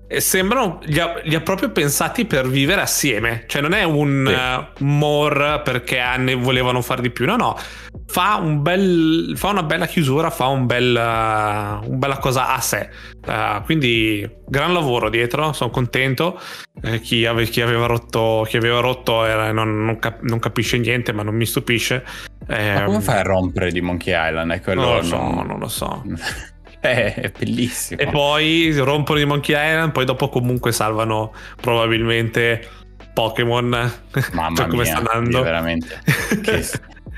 Sembrano, 0.09 0.79
li 0.83 0.99
ha, 0.99 1.19
li 1.23 1.35
ha 1.35 1.41
proprio 1.41 1.69
pensati 1.71 2.25
per 2.25 2.47
vivere 2.47 2.79
assieme. 2.81 3.43
Cioè, 3.47 3.61
non 3.61 3.73
è 3.73 3.83
un 3.83 4.23
Sì. 4.25 4.33
eh, 4.33 4.83
more 4.85 5.59
perché 5.63 6.01
ne 6.17 6.33
volevano 6.33 6.81
fare 6.81 7.01
di 7.01 7.09
più. 7.09 7.25
No, 7.25 7.35
no. 7.35 7.57
Fa, 8.09 8.35
un 8.41 8.61
bel, 8.61 9.33
fa 9.35 9.49
una 9.49 9.63
bella 9.63 9.85
chiusura, 9.85 10.29
fa 10.29 10.47
un 10.47 10.65
bel, 10.65 10.95
uh, 10.95 11.89
un 11.91 11.99
bella 11.99 12.17
cosa 12.19 12.53
a 12.55 12.61
sé. 12.61 12.89
Uh, 13.27 13.61
quindi, 13.65 14.25
gran 14.47 14.71
lavoro 14.71 15.09
dietro. 15.09 15.51
Sono 15.51 15.71
contento. 15.71 16.39
Eh, 16.81 17.01
chi, 17.01 17.25
ave- 17.25 17.45
chi 17.47 17.59
aveva 17.61 17.85
rotto, 17.85 18.45
chi 18.47 18.55
aveva 18.55 18.79
rotto 18.79 19.25
era- 19.25 19.51
non, 19.51 19.83
non 19.83 19.99
cap- 19.99 20.21
non 20.21 20.39
capisce 20.39 20.77
niente, 20.77 21.11
ma 21.11 21.23
non 21.23 21.35
mi 21.35 21.45
stupisce. 21.45 22.05
Ma 22.47 22.83
come 22.85 22.95
Ehm, 22.95 23.01
fai 23.01 23.17
a 23.19 23.23
rompere 23.23 23.71
di 23.71 23.81
Monkey 23.81 24.13
Island? 24.15 24.51
È 24.53 24.61
quello 24.61 24.81
Non 24.83 24.95
lo 24.95 25.03
so, 25.03 25.17
non 25.17 25.59
lo 25.59 25.67
so. 25.67 26.03
Eh, 26.87 27.13
è 27.15 27.31
bellissimo. 27.37 27.99
E 27.99 28.07
poi 28.07 28.71
rompono 28.77 29.17
di 29.17 29.25
Monkey 29.25 29.55
Island, 29.55 29.91
poi 29.91 30.05
dopo 30.05 30.29
comunque 30.29 30.71
salvano 30.71 31.33
probabilmente 31.59 32.65
Pokémon. 33.13 33.91
Mamma 34.31 34.55
per 34.55 34.67
come 34.69 34.83
mia, 34.83 34.95
sta 34.97 35.11
andando. 35.11 35.41
veramente 35.41 36.01
che, 36.43 36.63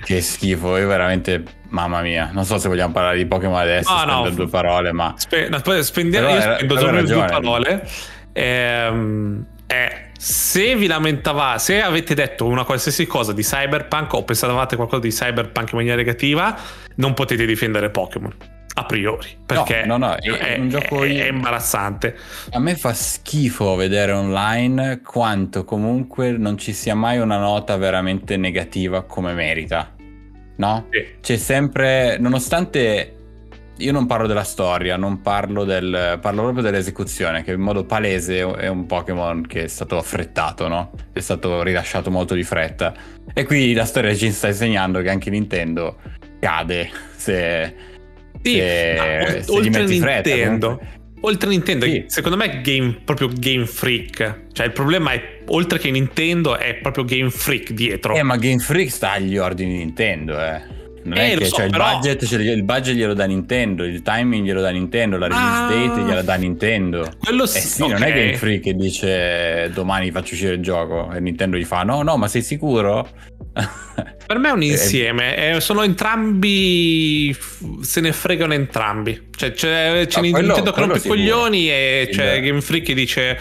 che 0.05 0.21
schifo, 0.21 0.77
io 0.77 0.87
veramente 0.87 1.43
mamma 1.69 2.01
mia. 2.01 2.29
Non 2.31 2.45
so 2.45 2.57
se 2.57 2.67
vogliamo 2.69 2.93
parlare 2.93 3.17
di 3.17 3.25
Pokémon 3.25 3.57
adesso, 3.59 3.93
No, 3.93 4.05
no. 4.05 4.19
spendo 4.21 4.43
due 4.43 4.47
parole, 4.49 4.91
ma 4.93 5.13
Spe- 5.17 5.49
no, 5.49 5.59
poi 5.59 5.83
spendiamo, 5.83 6.29
io 6.29 6.41
spendo 6.41 6.77
solo 6.79 7.03
due 7.03 7.25
parole. 7.25 7.87
Ehm, 8.33 9.45
eh, 9.67 10.07
se 10.17 10.75
vi 10.75 10.87
lamentavate, 10.87 11.59
se 11.59 11.81
avete 11.81 12.13
detto 12.15 12.45
una 12.47 12.63
qualsiasi 12.63 13.05
cosa 13.05 13.33
di 13.33 13.43
Cyberpunk 13.43 14.13
o 14.13 14.23
pensavate 14.23 14.75
qualcosa 14.77 15.01
di 15.01 15.09
Cyberpunk 15.09 15.71
in 15.71 15.77
maniera 15.77 15.97
negativa, 15.97 16.57
non 16.95 17.13
potete 17.13 17.45
difendere 17.45 17.89
Pokémon. 17.89 18.33
A 18.79 18.86
priori, 18.86 19.27
perché 19.45 19.83
no, 19.86 19.98
no, 19.98 20.15
è 20.15 20.29
è, 20.29 20.57
un 20.59 20.69
gioco- 20.69 21.03
è- 21.03 21.25
è 21.25 21.27
imbarazzante. 21.27 22.15
a 22.51 22.59
me 22.59 22.75
fa 22.75 22.93
schifo 22.93 23.75
vedere 23.75 24.12
online 24.12 25.01
quanto 25.01 25.63
comunque 25.63 26.31
non 26.31 26.57
ci 26.57 26.74
sia 26.74 26.95
mai 26.95 27.19
una 27.19 27.38
nota 27.38 27.75
veramente 27.77 28.38
negativa 28.38 29.03
come 29.03 29.33
merita. 29.33 29.93
No? 30.57 30.88
Sì. 30.91 31.05
C'è 31.21 31.38
sempre, 31.38 32.17
nonostante 32.19 33.13
io 33.79 33.91
non 33.91 34.05
parlo 34.05 34.27
della 34.27 34.43
storia, 34.43 34.98
non 34.98 35.21
parlo 35.21 35.63
del. 35.63 36.17
parlo 36.21 36.41
proprio 36.41 36.63
dell'esecuzione, 36.63 37.43
che 37.43 37.51
in 37.51 37.62
modo 37.62 37.86
palese 37.86 38.39
è 38.55 38.67
un 38.67 38.86
Pokémon 38.86 39.45
che 39.48 39.63
è 39.63 39.67
stato 39.67 39.98
affrettato, 39.98 40.67
no? 40.67 40.91
È 41.13 41.19
stato 41.19 41.63
rilasciato 41.63 42.12
molto 42.12 42.33
di 42.33 42.43
fretta. 42.43 42.93
E 43.33 43.45
qui 43.45 43.74
la 43.74 43.86
storia 43.86 44.13
ci 44.15 44.31
sta 44.31 44.48
insegnando 44.48 45.01
che 45.01 45.09
anche 45.09 45.29
Nintendo 45.29 45.98
cade 46.39 46.89
se. 47.15 47.88
Sì, 48.41 48.53
se, 48.53 49.41
se 49.41 49.51
oltre 49.51 49.84
gli 49.86 50.00
fretta. 50.00 50.29
Nintendo. 50.29 50.79
Oltre 51.22 51.50
Nintendo, 51.50 51.86
sì. 51.86 52.05
secondo 52.08 52.38
me 52.38 52.46
è 52.46 52.62
game, 52.62 53.01
proprio 53.03 53.29
Game 53.34 53.65
Freak. 53.65 54.46
Cioè, 54.53 54.65
il 54.67 54.72
problema 54.72 55.12
è, 55.12 55.41
oltre 55.48 55.77
che 55.77 55.91
Nintendo, 55.91 56.58
è 56.58 56.75
proprio 56.75 57.03
Game 57.03 57.29
Freak 57.29 57.72
dietro. 57.72 58.15
Eh, 58.15 58.24
ma 58.24 58.38
Game 58.38 58.60
Freak 58.60 58.89
sta 58.89 59.12
agli 59.12 59.38
ordini 59.38 59.72
di 59.72 59.77
Nintendo, 59.79 60.39
eh. 60.39 60.78
Non 61.03 61.18
eh, 61.18 61.34
è 61.34 61.38
che 61.38 61.46
so, 61.46 61.56
cioè, 61.56 61.70
però... 61.70 61.91
il, 61.91 61.96
budget, 61.96 62.25
cioè, 62.25 62.41
il 62.41 62.63
budget 62.63 62.96
glielo 62.96 63.13
dà 63.13 63.25
Nintendo, 63.25 63.84
il 63.84 64.01
timing 64.01 64.46
glielo 64.46 64.62
dà 64.62 64.70
Nintendo, 64.70 65.18
la 65.18 65.27
release 65.27 65.46
ah, 65.46 65.68
date 65.68 66.01
gliela 66.01 66.22
dà 66.22 66.36
Nintendo. 66.36 67.12
Quello 67.20 67.46
sì, 67.46 67.58
eh 67.58 67.62
sì 67.62 67.82
okay. 67.82 67.94
non 67.94 68.03
è 68.03 68.13
Game 68.13 68.38
Freak 68.38 68.62
che 68.62 68.74
dice 68.75 69.70
domani 69.74 70.12
faccio 70.12 70.34
uscire 70.34 70.53
il 70.53 70.62
gioco 70.62 71.12
e 71.12 71.20
Nintendo 71.20 71.58
gli 71.58 71.65
fa 71.65 71.84
no, 71.84 72.01
no, 72.01 72.18
ma 72.18 72.27
sei 72.27 72.41
sicuro? 72.41 73.08
Per 74.29 74.38
me 74.38 74.50
è 74.50 74.51
un 74.51 74.62
insieme, 74.62 75.56
eh, 75.56 75.60
sono 75.60 75.82
entrambi, 75.82 77.36
se 77.82 78.00
ne 78.00 78.12
fregano 78.12 78.53
entrambi. 78.53 79.29
Cioè 79.36 79.51
c'è, 79.51 80.06
c'è 80.06 80.20
no, 80.20 80.25
Nintendo 80.25 80.72
che 80.72 80.79
rompe 80.79 80.98
i 80.98 81.01
coglioni 81.01 81.70
e 81.70 82.08
il... 82.10 82.15
c'è 82.15 82.39
Game 82.41 82.62
Freak 82.62 82.86
che 82.86 82.94
dice 82.94 83.39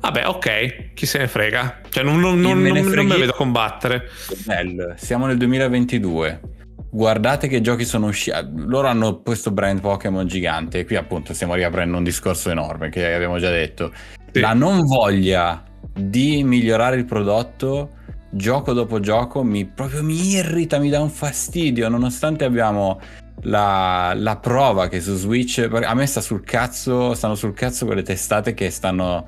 Vabbè, 0.00 0.28
ok, 0.28 0.94
chi 0.94 1.06
se 1.06 1.18
ne 1.18 1.26
frega. 1.26 1.80
Cioè, 1.88 2.04
non, 2.04 2.20
non, 2.20 2.40
non, 2.40 2.62
non 2.62 3.06
me 3.06 3.16
vedo 3.16 3.32
combattere. 3.32 4.08
Bello. 4.44 4.94
Siamo 4.96 5.26
nel 5.26 5.36
2022 5.36 6.40
guardate 6.90 7.48
che 7.48 7.60
giochi 7.60 7.84
sono 7.84 8.06
usciti. 8.06 8.36
Loro 8.54 8.88
hanno 8.88 9.20
questo 9.20 9.50
brand 9.50 9.80
Pokémon 9.80 10.26
gigante. 10.26 10.80
E 10.80 10.84
qui 10.84 10.96
appunto 10.96 11.34
stiamo 11.34 11.54
riaprendo 11.54 11.96
un 11.96 12.04
discorso 12.04 12.50
enorme 12.50 12.88
che 12.88 13.12
abbiamo 13.12 13.38
già 13.38 13.50
detto. 13.50 13.92
Sì. 14.32 14.40
La 14.40 14.52
non 14.52 14.84
voglia 14.84 15.62
di 15.94 16.42
migliorare 16.44 16.96
il 16.96 17.04
prodotto 17.04 17.96
gioco 18.30 18.74
dopo 18.74 19.00
gioco 19.00 19.42
mi 19.42 19.64
proprio 19.64 20.02
mi 20.02 20.32
irrita, 20.32 20.78
mi 20.78 20.90
dà 20.90 21.00
un 21.00 21.10
fastidio, 21.10 21.88
nonostante 21.88 22.44
abbiamo 22.44 23.00
la, 23.42 24.12
la 24.14 24.36
prova 24.36 24.88
che 24.88 25.00
su 25.00 25.14
Switch 25.14 25.66
a 25.70 25.94
me 25.94 26.06
sta 26.06 26.20
sul 26.20 26.44
cazzo, 26.44 27.14
stanno 27.14 27.34
sul 27.34 27.54
cazzo 27.54 27.86
quelle 27.86 28.02
testate 28.02 28.54
che 28.54 28.70
stanno 28.70 29.26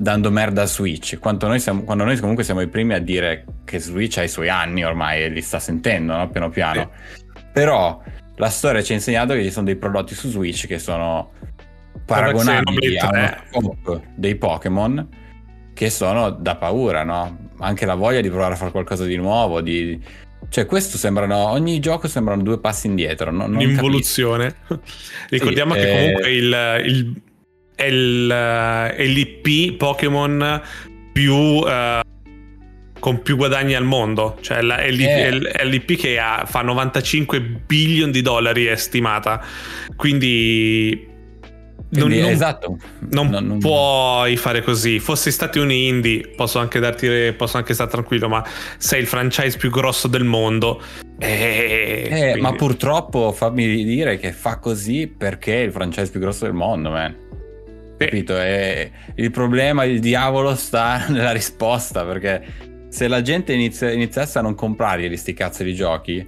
dando 0.00 0.30
merda 0.30 0.62
a 0.62 0.66
Switch, 0.66 1.18
noi, 1.42 1.60
siamo, 1.60 1.82
quando 1.82 2.04
noi 2.04 2.18
comunque 2.18 2.42
siamo 2.42 2.62
i 2.62 2.68
primi 2.68 2.94
a 2.94 2.98
dire 2.98 3.44
che 3.66 3.78
Switch 3.78 4.16
ha 4.16 4.22
i 4.22 4.28
suoi 4.28 4.48
anni 4.48 4.82
ormai 4.82 5.24
e 5.24 5.28
li 5.28 5.42
sta 5.42 5.58
sentendo, 5.58 6.16
no? 6.16 6.30
piano 6.30 6.48
piano. 6.48 6.90
Sì. 7.12 7.42
Però 7.52 8.02
la 8.36 8.48
storia 8.48 8.82
ci 8.82 8.92
ha 8.92 8.94
insegnato 8.94 9.34
che 9.34 9.42
ci 9.42 9.50
sono 9.50 9.66
dei 9.66 9.76
prodotti 9.76 10.14
su 10.14 10.30
Switch 10.30 10.66
che 10.66 10.78
sono 10.78 11.32
paragonabili 12.06 12.98
a 12.98 13.42
un 13.52 14.00
dei 14.14 14.36
Pokémon 14.36 15.06
che 15.74 15.90
sono 15.90 16.30
da 16.30 16.56
paura, 16.56 17.04
no? 17.04 17.50
Anche 17.58 17.84
la 17.84 17.94
voglia 17.94 18.22
di 18.22 18.30
provare 18.30 18.54
a 18.54 18.56
fare 18.56 18.70
qualcosa 18.70 19.04
di 19.04 19.16
nuovo, 19.16 19.60
di... 19.60 20.02
Cioè, 20.48 20.64
questo 20.64 20.96
sembrano. 20.96 21.36
Ogni 21.36 21.78
gioco 21.78 22.08
sembrano 22.08 22.42
due 22.42 22.58
passi 22.58 22.86
indietro. 22.86 23.30
Non, 23.30 23.50
non 23.50 23.62
Un'involuzione. 23.62 24.54
Ricordiamo 25.28 25.74
sì, 25.74 25.80
che 25.80 25.90
eh... 25.90 25.98
comunque 25.98 26.30
il, 26.30 26.82
il, 26.86 27.22
è, 27.80 27.86
il, 27.86 28.30
eh, 28.30 28.94
è 28.94 29.04
l'IP 29.06 29.76
Pokémon 29.76 30.60
più 31.12 31.34
uh, 31.34 32.00
con 32.98 33.22
più 33.22 33.36
guadagni 33.36 33.74
al 33.74 33.84
mondo. 33.84 34.36
Cioè 34.40 34.60
la, 34.60 34.76
è, 34.76 34.90
l'IP, 34.90 35.08
eh. 35.08 35.50
è 35.50 35.64
l'IP 35.64 35.96
che 35.96 36.18
ha, 36.18 36.44
fa 36.46 36.60
95 36.60 37.40
billion 37.40 38.10
di 38.10 38.20
dollari 38.20 38.66
è 38.66 38.76
stimata. 38.76 39.42
Quindi 39.96 41.08
non, 41.92 42.10
non, 42.10 42.28
esatto. 42.28 42.76
non, 43.10 43.28
non, 43.28 43.58
puoi 43.58 44.36
fare 44.36 44.62
così. 44.62 45.00
Fossi 45.00 45.30
stati 45.30 45.58
un 45.58 45.72
indie, 45.72 46.28
posso 46.36 46.58
anche 46.58 46.78
darti, 46.78 47.32
posso 47.32 47.56
anche 47.56 47.72
stare 47.72 47.90
tranquillo, 47.90 48.28
ma 48.28 48.44
sei 48.76 49.00
il 49.00 49.06
franchise 49.06 49.56
più 49.56 49.70
grosso 49.70 50.06
del 50.06 50.24
mondo. 50.24 50.82
Eh, 51.18 52.08
eh. 52.10 52.40
Ma 52.40 52.52
purtroppo 52.52 53.32
fammi 53.32 53.84
dire 53.84 54.18
che 54.18 54.32
fa 54.32 54.58
così 54.58 55.06
perché 55.06 55.62
è 55.62 55.64
il 55.64 55.72
franchise 55.72 56.10
più 56.10 56.20
grosso 56.20 56.44
del 56.44 56.54
mondo, 56.54 56.90
man. 56.90 57.28
Capito? 58.04 58.40
E 58.40 58.90
il 59.16 59.30
problema, 59.30 59.84
il 59.84 60.00
diavolo 60.00 60.54
sta 60.54 61.06
nella 61.12 61.32
risposta 61.32 62.02
perché 62.04 62.42
se 62.88 63.08
la 63.08 63.20
gente 63.20 63.52
inizia, 63.52 63.92
iniziasse 63.92 64.38
a 64.38 64.42
non 64.42 64.54
comprare 64.54 65.06
questi 65.06 65.34
cazzo 65.34 65.62
di 65.62 65.74
giochi, 65.74 66.26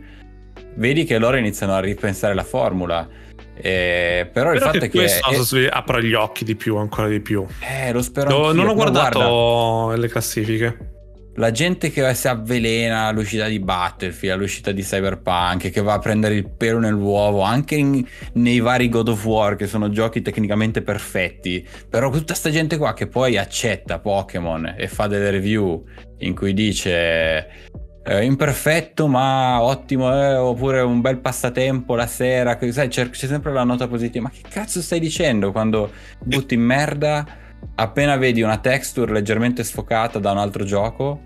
vedi 0.74 1.04
che 1.04 1.16
loro 1.16 1.38
iniziano 1.38 1.72
a 1.72 1.80
ripensare 1.80 2.34
la 2.34 2.44
formula. 2.44 3.08
Eh, 3.54 4.28
però, 4.32 4.50
però, 4.50 4.52
il 4.52 4.60
fatto 4.60 4.78
che 4.78 4.86
è 4.86 4.90
che 4.90 4.98
questo 4.98 5.56
è... 5.56 5.68
apre 5.70 6.04
gli 6.04 6.14
occhi 6.14 6.44
di 6.44 6.56
più, 6.56 6.76
ancora 6.76 7.08
di 7.08 7.20
più. 7.20 7.46
Eh, 7.60 7.90
lo 7.90 8.02
spero. 8.02 8.28
No, 8.28 8.52
non 8.52 8.68
ho 8.68 8.74
guardato 8.74 9.18
guarda, 9.18 10.00
le 10.00 10.08
classifiche 10.08 10.91
la 11.34 11.50
gente 11.50 11.90
che 11.90 12.14
si 12.14 12.28
avvelena 12.28 13.06
all'uscita 13.06 13.46
di 13.46 13.58
Battlefield, 13.58 14.34
all'uscita 14.34 14.70
di 14.72 14.82
Cyberpunk, 14.82 15.70
che 15.70 15.80
va 15.80 15.94
a 15.94 15.98
prendere 15.98 16.34
il 16.34 16.48
pelo 16.48 16.78
nell'uovo, 16.78 17.40
anche 17.40 17.76
in, 17.76 18.04
nei 18.34 18.60
vari 18.60 18.88
God 18.88 19.08
of 19.08 19.24
War, 19.24 19.56
che 19.56 19.66
sono 19.66 19.88
giochi 19.90 20.20
tecnicamente 20.20 20.82
perfetti, 20.82 21.66
però 21.88 22.10
tutta 22.10 22.34
sta 22.34 22.50
gente 22.50 22.76
qua 22.76 22.92
che 22.92 23.06
poi 23.06 23.38
accetta 23.38 23.98
Pokémon 23.98 24.74
e 24.76 24.88
fa 24.88 25.06
delle 25.06 25.30
review 25.30 25.84
in 26.18 26.34
cui 26.34 26.52
dice 26.52 27.70
eh, 28.04 28.24
imperfetto 28.24 29.06
ma 29.06 29.62
ottimo, 29.62 30.12
eh, 30.12 30.34
oppure 30.34 30.80
un 30.80 31.00
bel 31.00 31.18
passatempo 31.18 31.94
la 31.94 32.06
sera, 32.06 32.58
sai, 32.70 32.88
c'è, 32.88 33.08
c'è 33.08 33.26
sempre 33.26 33.52
la 33.52 33.64
nota 33.64 33.88
positiva, 33.88 34.24
ma 34.24 34.30
che 34.30 34.42
cazzo 34.48 34.82
stai 34.82 35.00
dicendo 35.00 35.52
quando 35.52 35.90
butti 36.18 36.56
merda? 36.56 37.40
Appena 37.74 38.16
vedi 38.16 38.42
una 38.42 38.58
texture 38.58 39.12
leggermente 39.12 39.64
sfocata 39.64 40.18
da 40.18 40.32
un 40.32 40.38
altro 40.38 40.64
gioco, 40.64 41.22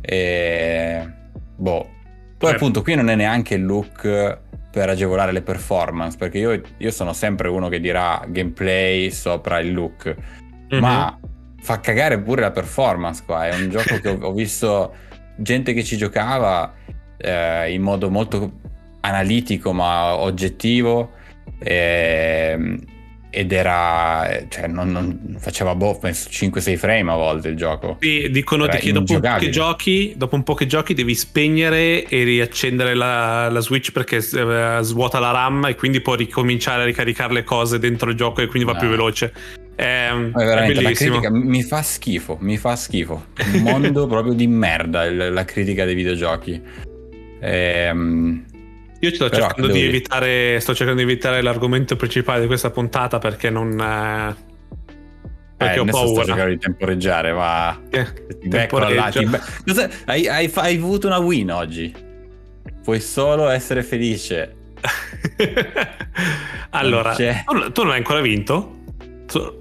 e 0.00 1.08
boh. 1.56 1.98
Poi, 2.38 2.50
eh. 2.50 2.54
appunto, 2.54 2.82
qui 2.82 2.94
non 2.94 3.10
è 3.10 3.14
neanche 3.14 3.54
il 3.54 3.64
look 3.64 4.38
per 4.70 4.88
agevolare 4.88 5.32
le 5.32 5.42
performance, 5.42 6.16
perché 6.16 6.38
io, 6.38 6.60
io 6.76 6.90
sono 6.90 7.12
sempre 7.12 7.48
uno 7.48 7.68
che 7.68 7.80
dirà 7.80 8.24
gameplay 8.26 9.10
sopra 9.10 9.58
il 9.58 9.72
look, 9.72 10.14
mm-hmm. 10.72 10.82
ma 10.82 11.18
fa 11.60 11.80
cagare 11.80 12.20
pure 12.20 12.40
la 12.40 12.50
performance 12.50 13.22
qua. 13.24 13.46
È 13.46 13.54
un 13.54 13.68
gioco 13.70 13.98
che 14.00 14.08
ho, 14.08 14.18
ho 14.20 14.32
visto 14.32 14.94
gente 15.36 15.72
che 15.72 15.84
ci 15.84 15.96
giocava 15.96 16.74
eh, 17.16 17.72
in 17.72 17.82
modo 17.82 18.10
molto 18.10 18.52
analitico 19.00 19.72
ma 19.72 20.16
oggettivo. 20.16 21.12
E, 21.58 22.78
ed 23.30 23.52
era 23.52 24.44
cioè 24.48 24.66
non, 24.66 24.90
non 24.90 25.36
faceva 25.38 25.74
boh, 25.74 25.96
penso 25.98 26.28
5-6 26.28 26.76
frame 26.76 27.12
a 27.12 27.14
volte 27.14 27.48
il 27.48 27.56
gioco. 27.56 27.96
Sì, 28.00 28.28
dicono 28.30 28.66
che 28.66 28.92
dopo 28.92 29.14
un, 29.14 29.20
po' 29.20 29.36
che 29.36 29.50
giochi 29.50 30.14
dopo 30.16 30.34
un 30.34 30.42
po' 30.42 30.54
che 30.54 30.66
giochi 30.66 30.94
devi 30.94 31.14
spegnere 31.14 32.04
e 32.04 32.24
riaccendere 32.24 32.94
la, 32.94 33.48
la 33.48 33.60
Switch 33.60 33.92
perché 33.92 34.16
eh, 34.16 34.78
svuota 34.82 35.18
la 35.20 35.30
RAM 35.30 35.66
e 35.66 35.76
quindi 35.76 36.00
può 36.00 36.14
ricominciare 36.14 36.82
a 36.82 36.84
ricaricare 36.84 37.32
le 37.32 37.44
cose 37.44 37.78
dentro 37.78 38.10
il 38.10 38.16
gioco 38.16 38.40
e 38.40 38.46
quindi 38.46 38.66
va 38.66 38.74
no. 38.74 38.80
più 38.80 38.88
veloce. 38.88 39.32
È, 39.76 40.10
è 40.10 40.12
bellissimo. 40.12 41.20
critica, 41.20 41.30
mi 41.30 41.62
fa 41.62 41.80
schifo 41.82 42.36
mi 42.40 42.58
fa 42.58 42.76
schifo. 42.76 43.26
Un 43.54 43.62
mondo 43.62 44.06
proprio 44.08 44.34
di 44.34 44.46
merda 44.46 45.10
la 45.10 45.44
critica 45.44 45.84
dei 45.84 45.94
videogiochi. 45.94 46.60
Ehm 47.40 48.48
io 49.00 49.14
sto 49.14 49.30
cercando, 49.30 49.68
di 49.68 49.82
evitare, 49.82 50.60
sto 50.60 50.74
cercando 50.74 51.02
di 51.02 51.10
evitare 51.10 51.40
l'argomento 51.42 51.96
principale 51.96 52.42
di 52.42 52.46
questa 52.46 52.70
puntata 52.70 53.18
perché 53.18 53.48
non. 53.48 53.72
Eh, 53.80 54.48
perché 55.56 55.76
eh, 55.76 55.80
ho 55.80 55.84
paura. 55.84 56.22
Sto 56.22 56.24
cercando 56.24 56.50
di 56.50 56.58
temporeggiare, 56.58 57.32
ma. 57.32 57.80
Eh, 57.88 58.12
ti 58.40 58.48
là, 58.50 59.10
ti 59.10 59.24
be... 59.24 59.90
hai, 60.04 60.28
hai, 60.28 60.50
hai 60.54 60.76
avuto 60.76 61.06
una 61.06 61.18
win 61.18 61.50
oggi. 61.50 61.94
Puoi 62.82 63.00
solo 63.00 63.48
essere 63.48 63.82
felice. 63.82 64.56
allora, 66.70 67.14
tu, 67.14 67.72
tu 67.72 67.82
non 67.82 67.92
hai 67.92 67.98
ancora 67.98 68.20
vinto? 68.20 68.78
Tu, 69.26 69.59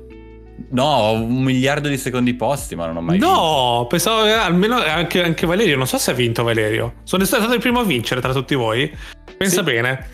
No, 0.69 1.11
un 1.11 1.43
miliardo 1.43 1.87
di 1.87 1.97
secondi 1.97 2.33
posti, 2.33 2.75
ma 2.75 2.85
non 2.85 2.97
ho 2.97 3.01
mai 3.01 3.17
no, 3.17 3.27
vinto. 3.27 3.41
No, 3.41 3.87
pensavo 3.87 4.21
almeno 4.21 4.75
anche, 4.75 5.23
anche, 5.23 5.45
Valerio. 5.45 5.77
Non 5.77 5.87
so 5.87 5.97
se 5.97 6.11
ha 6.11 6.13
vinto 6.13 6.43
Valerio. 6.43 6.95
Sono 7.03 7.23
stato 7.25 7.53
il 7.53 7.59
primo 7.59 7.79
a 7.79 7.83
vincere 7.83 8.21
tra 8.21 8.33
tutti 8.33 8.55
voi. 8.55 8.91
Pensa 9.37 9.57
sì. 9.57 9.63
bene. 9.63 10.07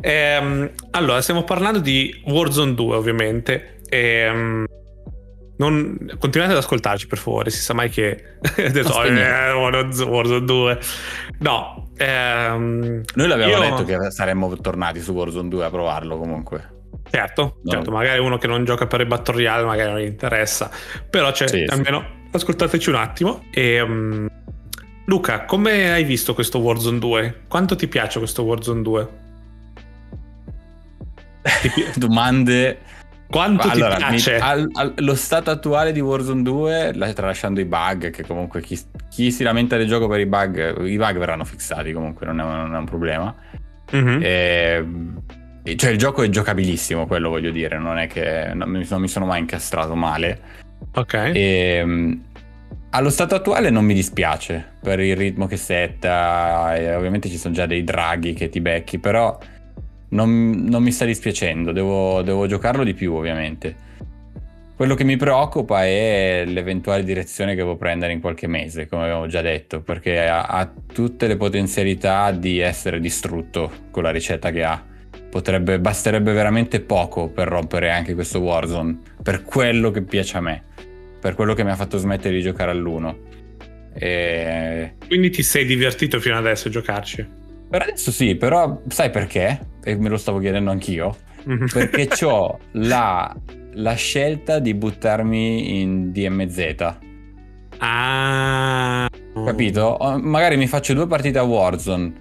Ehm, 0.00 0.70
allora, 0.90 1.20
stiamo 1.22 1.44
parlando 1.44 1.78
di 1.78 2.22
Warzone 2.26 2.74
2, 2.74 2.96
ovviamente. 2.96 3.80
Ehm, 3.88 4.64
non... 5.56 5.96
Continuate 6.18 6.52
ad 6.52 6.58
ascoltarci, 6.58 7.06
per 7.06 7.18
favore. 7.18 7.50
Si 7.50 7.60
sa 7.60 7.72
mai 7.72 7.88
che. 7.88 8.36
detto, 8.56 9.02
eh, 9.04 9.52
Warzone 9.52 10.44
2. 10.44 10.78
No. 11.38 11.90
Ehm, 11.96 13.02
Noi 13.14 13.28
l'abbiamo 13.28 13.52
io... 13.52 13.60
detto 13.60 13.84
che 13.84 14.10
saremmo 14.10 14.54
tornati 14.56 15.00
su 15.00 15.12
Warzone 15.12 15.48
2 15.48 15.64
a 15.64 15.70
provarlo 15.70 16.18
comunque. 16.18 16.80
Certo, 17.12 17.58
no. 17.62 17.70
certo, 17.70 17.90
magari 17.90 18.18
uno 18.20 18.38
che 18.38 18.46
non 18.46 18.64
gioca 18.64 18.86
per 18.86 19.00
il 19.00 19.06
Battle 19.06 19.34
Royale 19.34 19.64
magari 19.64 19.90
non 19.90 20.00
gli 20.00 20.06
interessa, 20.06 20.70
però 21.10 21.30
c'è, 21.30 21.46
sì, 21.46 21.66
almeno 21.68 22.00
sì. 22.00 22.36
ascoltateci 22.36 22.88
un 22.88 22.94
attimo. 22.94 23.44
E, 23.50 23.80
um, 23.82 24.26
Luca, 25.04 25.44
come 25.44 25.92
hai 25.92 26.04
visto 26.04 26.32
questo 26.32 26.58
Warzone 26.60 26.98
2? 26.98 27.42
Quanto 27.48 27.76
ti 27.76 27.86
piace 27.86 28.18
questo 28.18 28.44
Warzone 28.44 28.80
2? 28.80 29.08
domande 31.96 32.78
quanto 33.28 33.68
allora, 33.68 33.96
ti 33.96 34.04
piace? 34.04 34.32
Mi, 34.32 34.40
al, 34.40 34.68
al, 34.72 34.94
lo 34.96 35.14
stato 35.14 35.50
attuale 35.50 35.92
di 35.92 36.00
Warzone 36.00 36.42
2, 36.42 37.12
tralasciando 37.14 37.60
i 37.60 37.66
bug, 37.66 38.08
che 38.08 38.26
comunque 38.26 38.62
chi, 38.62 38.78
chi, 39.10 39.30
si 39.30 39.42
lamenta 39.42 39.76
del 39.76 39.86
gioco 39.86 40.08
per 40.08 40.20
i 40.20 40.26
bug, 40.26 40.86
i 40.86 40.96
bug 40.96 41.18
verranno 41.18 41.44
fissati 41.44 41.92
comunque, 41.92 42.24
non 42.24 42.40
è, 42.40 42.42
non 42.42 42.74
è 42.74 42.78
un 42.78 42.86
problema. 42.86 43.34
Mm-hmm. 43.94 44.20
E, 44.22 44.86
cioè 45.76 45.90
il 45.90 45.98
gioco 45.98 46.22
è 46.22 46.28
giocabilissimo, 46.28 47.06
quello 47.06 47.28
voglio 47.28 47.50
dire, 47.50 47.78
non 47.78 47.98
è 47.98 48.06
che 48.06 48.52
non 48.54 48.68
mi, 48.68 48.86
non 48.88 49.00
mi 49.00 49.08
sono 49.08 49.26
mai 49.26 49.40
incastrato 49.40 49.94
male. 49.94 50.40
Ok. 50.94 51.14
E, 51.14 52.18
allo 52.94 53.08
stato 53.08 53.34
attuale 53.34 53.70
non 53.70 53.84
mi 53.84 53.94
dispiace 53.94 54.72
per 54.82 55.00
il 55.00 55.16
ritmo 55.16 55.46
che 55.46 55.56
setta, 55.56 56.74
ovviamente 56.96 57.30
ci 57.30 57.38
sono 57.38 57.54
già 57.54 57.64
dei 57.64 57.84
draghi 57.84 58.34
che 58.34 58.50
ti 58.50 58.60
becchi, 58.60 58.98
però 58.98 59.38
non, 60.10 60.66
non 60.68 60.82
mi 60.82 60.92
sta 60.92 61.06
dispiacendo, 61.06 61.72
devo, 61.72 62.20
devo 62.22 62.46
giocarlo 62.46 62.84
di 62.84 62.92
più 62.92 63.14
ovviamente. 63.14 63.90
Quello 64.76 64.94
che 64.94 65.04
mi 65.04 65.16
preoccupa 65.16 65.84
è 65.84 66.44
l'eventuale 66.46 67.04
direzione 67.04 67.54
che 67.54 67.62
può 67.62 67.76
prendere 67.76 68.12
in 68.12 68.20
qualche 68.20 68.46
mese, 68.46 68.88
come 68.88 69.04
avevo 69.04 69.26
già 69.26 69.40
detto, 69.40 69.80
perché 69.80 70.26
ha, 70.26 70.42
ha, 70.42 70.70
tutte 70.92 71.26
le 71.26 71.36
potenzialità 71.36 72.30
di 72.32 72.58
essere 72.58 72.98
distrutto 72.98 73.70
con 73.90 74.02
la 74.02 74.10
ricetta 74.10 74.50
che 74.50 74.64
ha. 74.64 74.82
Potrebbe, 75.32 75.80
basterebbe 75.80 76.32
veramente 76.32 76.80
poco 76.80 77.30
per 77.30 77.48
rompere 77.48 77.90
anche 77.90 78.12
questo 78.12 78.40
Warzone, 78.40 78.98
per 79.22 79.44
quello 79.44 79.90
che 79.90 80.02
piace 80.02 80.36
a 80.36 80.42
me, 80.42 80.62
per 81.18 81.34
quello 81.34 81.54
che 81.54 81.64
mi 81.64 81.70
ha 81.70 81.74
fatto 81.74 81.96
smettere 81.96 82.34
di 82.34 82.42
giocare 82.42 82.70
all'1. 82.70 83.14
E... 83.94 84.96
Quindi 85.06 85.30
ti 85.30 85.42
sei 85.42 85.64
divertito 85.64 86.20
fino 86.20 86.36
adesso 86.36 86.68
a 86.68 86.70
giocarci? 86.70 87.26
Per 87.70 87.80
adesso 87.80 88.12
sì, 88.12 88.34
però 88.34 88.82
sai 88.88 89.08
perché? 89.08 89.58
E 89.82 89.96
me 89.96 90.10
lo 90.10 90.18
stavo 90.18 90.38
chiedendo 90.38 90.70
anch'io. 90.70 91.16
Mhm. 91.44 91.66
Perché 91.72 92.10
ho 92.26 92.58
la, 92.72 93.34
la, 93.72 93.94
scelta 93.94 94.58
di 94.58 94.74
buttarmi 94.74 95.80
in 95.80 96.12
DMZ. 96.12 96.96
Ah. 97.78 99.08
Capito? 99.46 99.96
Magari 100.20 100.58
mi 100.58 100.66
faccio 100.66 100.92
due 100.92 101.06
partite 101.06 101.38
a 101.38 101.42
Warzone, 101.42 102.12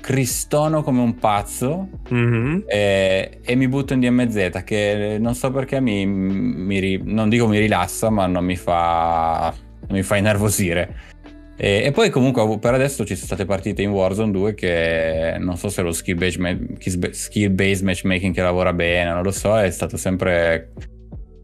cristono 0.00 0.82
come 0.82 1.00
un 1.00 1.16
pazzo 1.16 1.88
mm-hmm. 2.12 2.60
e, 2.66 3.38
e, 3.42 3.54
mi 3.54 3.68
butto 3.68 3.92
in 3.92 4.00
DMZ 4.00 4.62
che 4.64 5.18
non 5.20 5.34
so 5.34 5.50
perché 5.50 5.80
mi, 5.80 6.06
mi, 6.06 7.00
non 7.04 7.28
dico 7.28 7.46
mi 7.46 7.58
rilassa, 7.58 8.10
ma 8.10 8.26
non 8.26 8.44
mi 8.44 8.56
fa, 8.56 9.54
non 9.86 9.96
mi 9.96 10.02
fa 10.02 10.16
innervosire. 10.16 11.08
E, 11.56 11.82
e, 11.84 11.90
poi 11.92 12.08
comunque 12.10 12.58
per 12.58 12.74
adesso 12.74 13.04
ci 13.04 13.14
sono 13.14 13.26
state 13.26 13.44
partite 13.44 13.82
in 13.82 13.90
Warzone 13.90 14.32
2 14.32 14.54
che 14.54 15.36
non 15.38 15.56
so 15.58 15.68
se 15.68 15.82
lo 15.82 15.92
skill 15.92 16.16
based, 16.16 17.10
skill 17.10 17.54
based 17.54 17.84
matchmaking 17.84 18.34
che 18.34 18.42
lavora 18.42 18.72
bene, 18.72 19.12
non 19.12 19.22
lo 19.22 19.30
so, 19.30 19.58
è 19.58 19.70
stato 19.70 19.96
sempre 19.96 20.72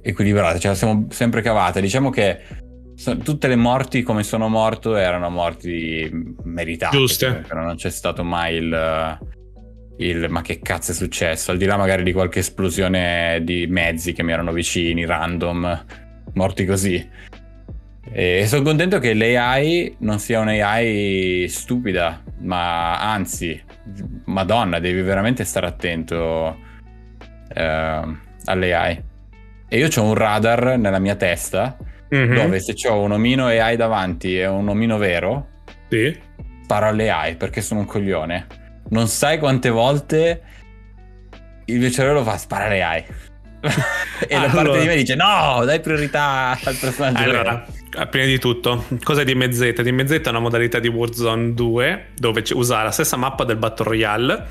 equilibrato, 0.01 0.59
cioè 0.59 0.75
siamo 0.75 1.07
sempre 1.11 1.43
cavate. 1.43 1.81
Diciamo 1.81 2.11
che 2.11 2.39
tutte 3.23 3.47
le 3.47 3.57
morti 3.57 4.03
come 4.03 4.23
sono 4.23 4.49
morto 4.49 4.97
erano 4.97 5.29
morti 5.29 6.11
meritate. 6.45 6.97
Giuste. 6.97 7.45
Cioè, 7.47 7.55
non 7.55 7.77
c'è 7.77 7.91
stato 7.91 8.25
mai 8.25 8.57
il, 8.57 9.19
il 9.99 10.27
ma 10.31 10.41
che 10.43 10.61
cazzo 10.61 10.93
è 10.93 10.95
successo, 10.95 11.51
al 11.51 11.59
di 11.59 11.67
là 11.67 11.77
magari 11.77 12.03
di 12.03 12.13
qualche 12.13 12.39
esplosione 12.39 13.41
di 13.43 13.67
mezzi 13.67 14.13
che 14.13 14.23
mi 14.23 14.33
erano 14.33 14.53
vicini, 14.53 15.05
random, 15.05 15.85
morti 16.35 16.65
così. 16.65 17.35
E 18.09 18.47
sono 18.47 18.63
contento 18.63 18.99
che 18.99 19.15
l'AI 19.15 19.97
non 19.99 20.19
sia 20.19 20.41
un'AI 20.41 21.47
stupida, 21.49 22.23
ma 22.39 23.13
anzi, 23.13 23.61
madonna, 24.27 24.79
devi 24.79 25.03
veramente 25.03 25.45
stare 25.45 25.67
attento 25.67 26.57
eh, 27.53 28.03
alle 28.45 29.05
E 29.69 29.77
io 29.77 29.89
ho 29.95 30.03
un 30.03 30.15
radar 30.15 30.79
nella 30.79 31.01
mia 31.01 31.17
testa 31.17 31.77
mm-hmm. 32.15 32.35
dove 32.35 32.61
se 32.61 32.75
ho 32.89 33.01
un 33.01 33.13
omino 33.13 33.47
AI 33.47 33.77
davanti 33.77 34.39
e 34.39 34.47
un 34.47 34.69
omino 34.69 34.99
vero, 34.99 35.49
sì. 35.89 36.17
sparo 36.63 36.87
alle 36.87 37.11
AI 37.11 37.37
perché 37.37 37.61
sono 37.61 37.81
un 37.81 37.87
coglione. 37.87 38.47
Non 38.89 39.09
sai 39.09 39.39
quante 39.39 39.69
volte 39.71 40.43
il 41.67 41.79
mio 41.79 41.91
cervello 41.91 42.23
fa 42.23 42.37
sparare 42.37 42.83
AI. 42.83 43.05
e 44.29 44.35
allora, 44.35 44.53
da 44.53 44.55
parte 44.55 44.81
di 44.81 44.87
me 44.87 44.97
dice 44.97 45.15
no, 45.15 45.65
dai 45.65 45.81
priorità 45.81 46.57
al 46.63 46.77
personaggio. 46.77 47.23
Allora, 47.23 47.67
prima 48.09 48.27
di 48.27 48.39
tutto, 48.39 48.85
cos'è 49.03 49.25
DMZ? 49.25 49.81
DMZ 49.81 50.13
è 50.13 50.29
una 50.29 50.39
modalità 50.39 50.79
di 50.79 50.89
Warzone 50.89 51.55
2 51.55 52.07
dove 52.17 52.45
usa 52.53 52.83
la 52.83 52.91
stessa 52.91 53.17
mappa 53.17 53.45
del 53.45 53.57
Battle 53.57 53.87
Royale, 53.87 54.47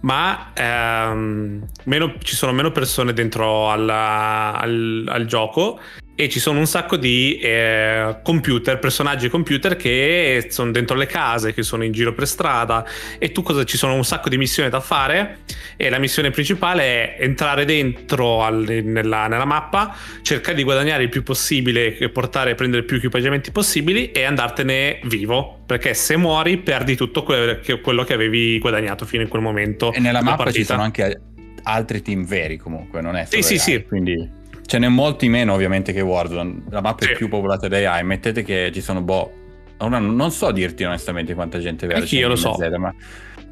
ma 0.00 0.50
ehm, 0.54 1.66
meno, 1.84 2.14
ci 2.22 2.34
sono 2.34 2.52
meno 2.52 2.70
persone 2.70 3.12
dentro 3.12 3.70
alla, 3.70 4.58
al, 4.58 5.06
al 5.08 5.24
gioco 5.26 5.80
e 6.20 6.28
ci 6.28 6.38
sono 6.38 6.58
un 6.58 6.66
sacco 6.66 6.98
di 6.98 7.38
eh, 7.38 8.16
computer, 8.22 8.78
personaggi 8.78 9.30
computer 9.30 9.74
che 9.76 10.48
sono 10.50 10.70
dentro 10.70 10.94
le 10.94 11.06
case, 11.06 11.54
che 11.54 11.62
sono 11.62 11.82
in 11.82 11.92
giro 11.92 12.12
per 12.12 12.26
strada 12.26 12.84
e 13.18 13.32
tu 13.32 13.40
cosa 13.40 13.64
ci 13.64 13.78
sono 13.78 13.94
un 13.94 14.04
sacco 14.04 14.28
di 14.28 14.36
missioni 14.36 14.68
da 14.68 14.80
fare 14.80 15.38
e 15.78 15.88
la 15.88 15.98
missione 15.98 16.28
principale 16.28 17.16
è 17.16 17.24
entrare 17.24 17.64
dentro 17.64 18.42
al, 18.42 18.82
nella, 18.84 19.28
nella, 19.28 19.46
mappa, 19.46 19.96
cercare 20.20 20.56
di 20.58 20.62
guadagnare 20.62 21.04
il 21.04 21.08
più 21.08 21.22
possibile, 21.22 21.92
portare 22.10 22.50
e 22.50 22.54
prendere 22.54 22.82
più 22.82 22.98
equipaggiamenti 22.98 23.50
possibili 23.50 24.10
e 24.12 24.24
andartene 24.24 25.00
vivo, 25.04 25.60
perché 25.64 25.94
se 25.94 26.18
muori 26.18 26.58
perdi 26.58 26.96
tutto 26.96 27.22
quello 27.22 27.60
che, 27.60 27.80
quello 27.80 28.04
che 28.04 28.12
avevi 28.12 28.58
guadagnato 28.58 29.06
fino 29.06 29.22
in 29.22 29.28
quel 29.28 29.40
momento. 29.40 29.90
E 29.90 30.00
nella 30.00 30.20
mappa 30.20 30.42
partita. 30.42 30.58
ci 30.58 30.64
sono 30.66 30.82
anche 30.82 31.18
altri 31.62 32.02
team 32.02 32.26
veri 32.26 32.58
comunque, 32.58 33.00
non 33.00 33.16
è 33.16 33.24
solo 33.24 33.40
Sì, 33.40 33.56
sì, 33.56 33.58
sì. 33.58 33.84
Quindi 33.84 34.38
Ce 34.70 34.78
n'è 34.78 34.86
molti 34.86 35.28
meno 35.28 35.52
ovviamente 35.52 35.92
che 35.92 36.00
Warzone, 36.00 36.62
la 36.70 36.80
mappa 36.80 37.04
sì. 37.04 37.10
è 37.10 37.16
più 37.16 37.28
popolata 37.28 37.66
da 37.66 37.76
AI, 37.76 38.04
mettete 38.04 38.44
che 38.44 38.70
ci 38.72 38.80
sono 38.80 39.02
boh, 39.02 39.32
ora 39.78 39.98
non 39.98 40.30
so 40.30 40.52
dirti 40.52 40.84
onestamente 40.84 41.34
quanta 41.34 41.58
gente 41.58 41.88
vede. 41.88 42.06
Io 42.10 42.28
lo 42.28 42.36
so. 42.36 42.56
Ma 42.78 42.94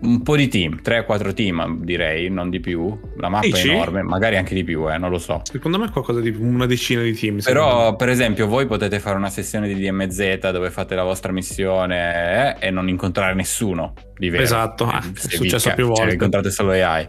un 0.03 0.23
po' 0.23 0.37
di 0.37 0.47
team, 0.47 0.79
3-4 0.81 1.35
team 1.35 1.83
direi, 1.83 2.31
non 2.31 2.51
di 2.51 2.61
più. 2.61 2.97
La 3.17 3.29
mappa 3.29 3.47
Dici? 3.47 3.67
è 3.67 3.73
enorme, 3.73 4.03
magari 4.05 4.37
anche 4.37 4.55
di 4.55 4.63
più, 4.63 4.89
eh, 4.89 4.97
non 4.97 5.11
lo 5.11 5.19
so. 5.19 5.41
Secondo 5.43 5.77
me 5.81 5.87
è 5.87 5.91
qualcosa 5.91 6.21
di 6.21 6.33
una 6.39 6.67
decina 6.67 7.03
di 7.03 7.13
team. 7.15 7.41
Però, 7.43 7.97
per 7.97 8.11
esempio, 8.11 8.47
voi 8.47 8.67
potete 8.67 9.01
fare 9.01 9.17
una 9.17 9.29
sessione 9.29 9.67
di 9.67 9.75
DMZ 9.75 10.51
dove 10.53 10.71
fate 10.71 10.95
la 10.95 11.03
vostra 11.03 11.33
missione 11.33 12.57
eh, 12.61 12.67
e 12.69 12.71
non 12.71 12.89
incontrare 12.89 13.35
nessuno 13.35 13.93
di 14.17 14.31
vero. 14.31 14.45
Esatto, 14.45 14.87
ah, 14.87 15.01
è 15.01 15.19
successo 15.19 15.71
vi, 15.71 15.75
più 15.75 15.85
cioè, 15.85 15.95
volte. 15.95 16.03
Cioè, 16.03 16.13
incontrate 16.13 16.51
solo 16.53 16.71
AI. 16.71 17.09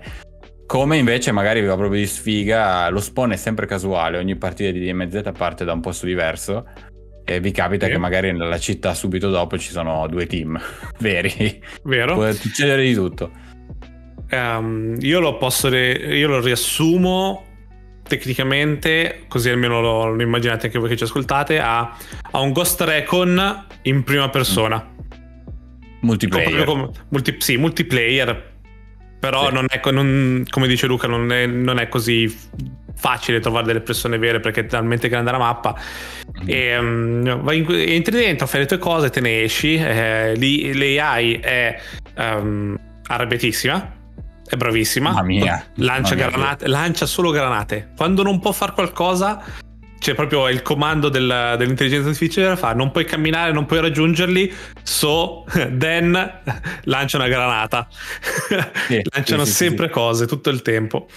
Come 0.69 0.97
invece 0.97 1.31
magari 1.31 1.65
va 1.65 1.75
proprio 1.75 1.99
di 1.99 2.05
sfiga, 2.05 2.89
lo 2.89 2.99
spawn 2.99 3.31
è 3.31 3.37
sempre 3.37 3.65
casuale, 3.65 4.19
ogni 4.19 4.35
partita 4.35 4.69
di 4.69 4.79
DMZ 4.79 5.31
parte 5.35 5.65
da 5.65 5.73
un 5.73 5.79
posto 5.79 6.05
diverso 6.05 6.63
e 7.25 7.39
vi 7.39 7.49
capita 7.49 7.87
sì. 7.87 7.93
che 7.93 7.97
magari 7.97 8.31
nella 8.31 8.59
città 8.59 8.93
subito 8.93 9.31
dopo 9.31 9.57
ci 9.57 9.71
sono 9.71 10.05
due 10.05 10.27
team 10.27 10.61
veri. 10.99 11.59
Vero. 11.85 12.13
Può 12.13 12.31
succedere 12.33 12.83
di 12.83 12.93
tutto. 12.93 13.31
Um, 14.29 14.95
io 14.99 15.19
lo 15.19 15.37
posso, 15.37 15.69
re- 15.69 15.93
io 15.93 16.27
lo 16.27 16.39
riassumo 16.39 17.45
tecnicamente, 18.07 19.23
così 19.27 19.49
almeno 19.49 19.81
lo, 19.81 20.13
lo, 20.13 20.21
immaginate 20.21 20.67
anche 20.67 20.77
voi 20.77 20.89
che 20.89 20.97
ci 20.97 21.03
ascoltate, 21.05 21.59
a, 21.59 21.97
a 22.29 22.39
un 22.41 22.51
Ghost 22.51 22.79
Recon 22.81 23.65
in 23.81 24.03
prima 24.03 24.29
persona. 24.29 24.87
Multiplayer. 26.01 26.63
Come, 26.63 26.91
multi, 27.09 27.37
sì, 27.39 27.57
multiplayer 27.57 28.48
però 29.19 29.47
sì. 29.47 29.53
non 29.53 29.65
è, 29.67 29.81
non, 29.91 30.45
come 30.49 30.67
dice 30.67 30.87
Luca, 30.87 31.07
non 31.07 31.31
è, 31.31 31.45
non 31.45 31.79
è, 31.79 31.89
così 31.89 32.33
facile 32.95 33.39
trovare 33.39 33.65
delle 33.65 33.81
persone 33.81 34.17
vere 34.17 34.39
perché 34.39 34.61
è 34.61 34.65
talmente 34.65 35.09
grande 35.09 35.31
la 35.31 35.37
mappa. 35.37 35.75
Mm. 36.43 36.47
E, 36.47 36.77
um, 36.77 37.41
vai 37.41 37.57
in, 37.57 37.65
entri 37.69 38.17
dentro, 38.17 38.47
fai 38.47 38.61
le 38.61 38.65
tue 38.65 38.77
cose, 38.77 39.09
te 39.09 39.19
ne 39.19 39.43
esci. 39.43 39.75
Eh, 39.75 40.35
l'AI 40.35 41.39
è 41.41 41.79
um, 42.15 42.77
arrabbiatissima. 43.07 43.97
È 44.49 44.55
bravissima. 44.55 45.09
Mamma 45.11 45.23
mia. 45.23 45.63
Lancia, 45.75 46.15
Mamma 46.15 46.29
granate, 46.29 46.67
lancia 46.67 47.05
solo 47.05 47.29
granate. 47.29 47.89
Quando 47.95 48.23
non 48.23 48.39
può 48.39 48.51
fare 48.51 48.71
qualcosa, 48.71 49.43
c'è 49.99 50.15
proprio 50.15 50.47
il 50.49 50.61
comando 50.61 51.09
del, 51.09 51.55
dell'intelligenza 51.57 52.09
artificiale 52.09 52.55
fare, 52.55 52.75
non 52.75 52.91
puoi 52.91 53.05
camminare, 53.05 53.51
non 53.51 53.65
puoi 53.65 53.81
raggiungerli, 53.81 54.51
so 54.81 55.45
then 55.77 56.41
lancia 56.85 57.17
una 57.17 57.27
granata. 57.27 57.87
Sì, 58.89 59.01
Lanciano 59.13 59.45
sì, 59.45 59.51
sì, 59.51 59.57
sempre 59.57 59.89
cose 59.89 60.25
tutto 60.25 60.49
il 60.49 60.63
tempo. 60.63 61.07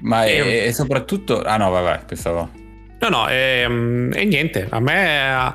Ma 0.00 0.24
e, 0.24 0.64
e 0.66 0.72
soprattutto... 0.72 1.40
Ah 1.42 1.56
no, 1.56 1.70
vabbè, 1.70 2.04
pensavo... 2.06 2.50
No, 2.98 3.08
no, 3.08 3.28
e, 3.28 3.62
e 3.62 4.24
niente, 4.24 4.66
a 4.68 4.80
me 4.80 5.54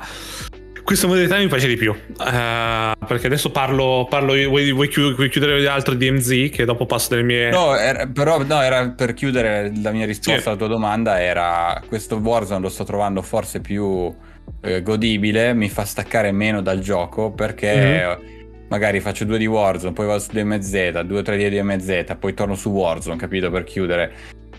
questa 0.86 1.08
modalità 1.08 1.36
mi 1.36 1.48
piace 1.48 1.66
di 1.66 1.76
più. 1.76 1.90
Uh, 1.90 3.06
perché 3.06 3.26
adesso 3.26 3.50
parlo, 3.50 4.06
parlo 4.08 4.34
vuoi, 4.48 4.70
vuoi, 4.70 4.88
chiudere 4.88 5.66
altro 5.66 5.94
DMZ 5.94 6.50
che 6.52 6.64
dopo 6.64 6.86
passo 6.86 7.08
delle 7.10 7.24
mie... 7.24 7.50
No, 7.50 7.76
era, 7.76 8.06
però 8.06 8.40
no, 8.44 8.62
era 8.62 8.88
per 8.90 9.12
chiudere 9.12 9.72
la 9.82 9.90
mia 9.90 10.06
risposta 10.06 10.40
sì. 10.40 10.48
alla 10.48 10.56
tua 10.56 10.68
domanda, 10.68 11.20
era 11.20 11.82
questo 11.88 12.16
Warzone 12.16 12.60
lo 12.60 12.68
sto 12.68 12.84
trovando 12.84 13.20
forse 13.20 13.60
più 13.60 14.14
eh, 14.60 14.82
godibile, 14.82 15.54
mi 15.54 15.68
fa 15.68 15.84
staccare 15.84 16.30
meno 16.30 16.62
dal 16.62 16.78
gioco 16.78 17.32
perché... 17.32 17.74
Mm-hmm 17.74 18.34
magari 18.68 18.98
faccio 18.98 19.24
due 19.24 19.38
di 19.38 19.46
Warzone, 19.46 19.92
poi 19.92 20.06
vado 20.06 20.18
su 20.18 20.32
DMZ, 20.32 21.00
due 21.02 21.20
o 21.20 21.22
tre 21.22 21.36
di 21.36 21.48
DMZ, 21.48 22.16
poi 22.18 22.34
torno 22.34 22.56
su 22.56 22.70
Warzone, 22.70 23.16
capito? 23.16 23.48
Per 23.48 23.62
chiudere. 23.62 24.12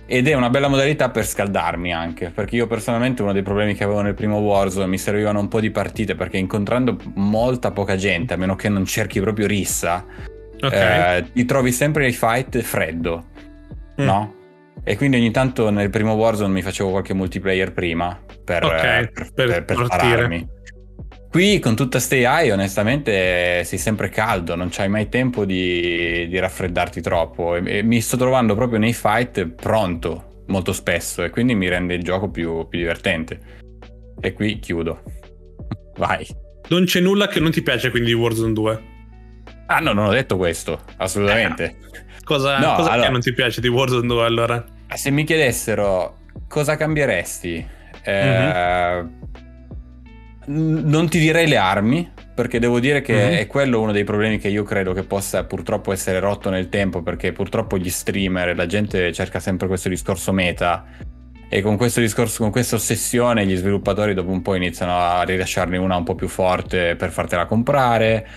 Ed 0.08 0.28
è 0.28 0.34
una 0.34 0.50
bella 0.50 0.70
modalità 0.70 1.10
per 1.10 1.26
scaldarmi 1.26 1.94
anche, 1.94 2.32
perché 2.34 2.56
io 2.56 2.66
personalmente 2.66 3.22
uno 3.22 3.34
dei 3.34 3.44
problemi 3.44 3.76
che 3.76 3.84
avevo 3.84 4.02
nel 4.02 4.14
primo 4.14 4.38
Warzone 4.38 4.88
mi 4.88 4.98
servivano 4.98 5.40
un 5.40 5.50
po' 5.50 5.60
di 5.60 5.70
partite 5.70 6.16
perché 6.16 6.38
incontrando 6.38 6.98
molta 7.16 7.72
poca 7.72 7.98
gente, 7.98 8.34
a 8.34 8.38
meno 8.38 8.56
che 8.56 8.70
non 8.70 8.86
cerchi 8.86 9.20
proprio 9.20 9.48
rissa, 9.48 10.06
okay. 10.62 11.18
eh, 11.18 11.32
ti 11.34 11.44
trovi 11.44 11.74
sempre 11.74 12.04
nei 12.04 12.14
fight 12.14 12.60
freddo, 12.62 13.26
mm. 14.02 14.06
no? 14.06 14.36
E 14.84 14.96
quindi 14.96 15.18
ogni 15.18 15.32
tanto 15.32 15.70
nel 15.70 15.90
primo 15.90 16.14
Warzone 16.14 16.54
mi 16.54 16.62
facevo 16.62 16.92
qualche 16.92 17.14
multiplayer 17.14 17.74
prima 17.74 18.18
per, 18.46 18.64
okay, 18.64 19.04
eh, 19.04 19.08
per, 19.10 19.34
per, 19.34 19.66
per, 19.66 19.66
per. 19.66 20.48
Qui 21.38 21.60
con 21.60 21.76
tutta 21.76 22.00
Stay 22.00 22.24
High 22.26 22.50
onestamente 22.50 23.64
sei 23.64 23.78
sempre 23.78 24.10
caldo, 24.10 24.56
non 24.56 24.70
c'hai 24.72 24.90
mai 24.90 25.08
tempo 25.08 25.46
di, 25.46 26.28
di 26.28 26.40
raffreddarti 26.40 27.00
troppo 27.00 27.56
e, 27.56 27.78
e, 27.78 27.84
mi 27.84 28.02
sto 28.02 28.18
trovando 28.18 28.56
proprio 28.56 28.80
nei 28.80 28.92
fight 28.92 29.46
pronto 29.46 30.46
molto 30.48 30.74
spesso 30.74 31.24
e 31.24 31.30
quindi 31.30 31.54
mi 31.54 31.70
rende 31.70 31.94
il 31.94 32.02
gioco 32.02 32.32
più, 32.32 32.68
più 32.68 32.80
divertente. 32.80 33.40
E 34.20 34.34
qui 34.34 34.58
chiudo. 34.58 35.04
Vai. 35.98 36.26
Non 36.70 36.86
c'è 36.86 37.02
nulla 37.02 37.28
che 37.28 37.40
non 37.40 37.52
ti 37.52 37.62
piace 37.62 37.92
quindi 37.92 38.10
di 38.10 38.16
Warzone 38.16 38.54
2? 38.54 38.84
Ah 39.68 39.78
no, 39.78 39.94
non 39.94 40.08
ho 40.08 40.12
detto 40.12 40.38
questo, 40.38 40.82
assolutamente. 40.98 41.66
Eh, 41.66 41.76
cosa, 42.24 42.58
no, 42.58 42.78
cosa 42.78 42.90
allora, 42.90 43.10
non 43.10 43.20
ti 43.20 43.32
piace 43.32 43.62
di 43.62 43.68
Warzone 43.68 44.08
2 44.08 44.26
allora? 44.26 44.66
Se 44.96 45.12
mi 45.12 45.24
chiedessero 45.24 46.18
cosa 46.48 46.76
cambieresti, 46.76 47.64
eh, 48.02 48.24
mm-hmm 48.24 49.46
non 50.48 51.10
ti 51.10 51.20
direi 51.20 51.48
le 51.48 51.58
armi, 51.58 52.12
perché 52.34 52.60
devo 52.60 52.80
dire 52.80 53.02
che 53.02 53.14
mm-hmm. 53.14 53.38
è 53.38 53.48
quello 53.48 53.82
uno 53.82 53.92
dei 53.92 54.04
problemi 54.04 54.38
che 54.38 54.48
io 54.48 54.64
credo 54.64 54.94
che 54.94 55.04
possa 55.04 55.44
purtroppo 55.46 55.92
essere 55.92 56.20
rotto 56.20 56.50
nel 56.50 56.70
tempo, 56.70 57.02
perché 57.02 57.32
purtroppo 57.32 57.78
gli 57.78 57.90
streamer 57.90 58.50
e 58.50 58.56
la 58.56 58.66
gente 58.66 59.12
cerca 59.14 59.40
sempre 59.40 59.68
questo 59.68 59.90
discorso 59.90 60.32
meta. 60.32 60.86
E 61.50 61.62
con 61.62 61.78
questo 61.78 62.02
discorso, 62.02 62.44
con 62.44 62.52
questa 62.52 62.76
ossessione, 62.76 63.46
gli 63.46 63.56
sviluppatori 63.56 64.14
dopo 64.14 64.32
un 64.32 64.42
po' 64.42 64.56
iniziano 64.56 64.98
a 64.98 65.24
rilasciarne 65.24 65.78
una 65.78 65.96
un 65.96 66.04
po' 66.04 66.16
più 66.16 66.28
forte 66.28 66.96
per 66.96 67.12
fartela 67.12 67.46
comprare. 67.46 68.28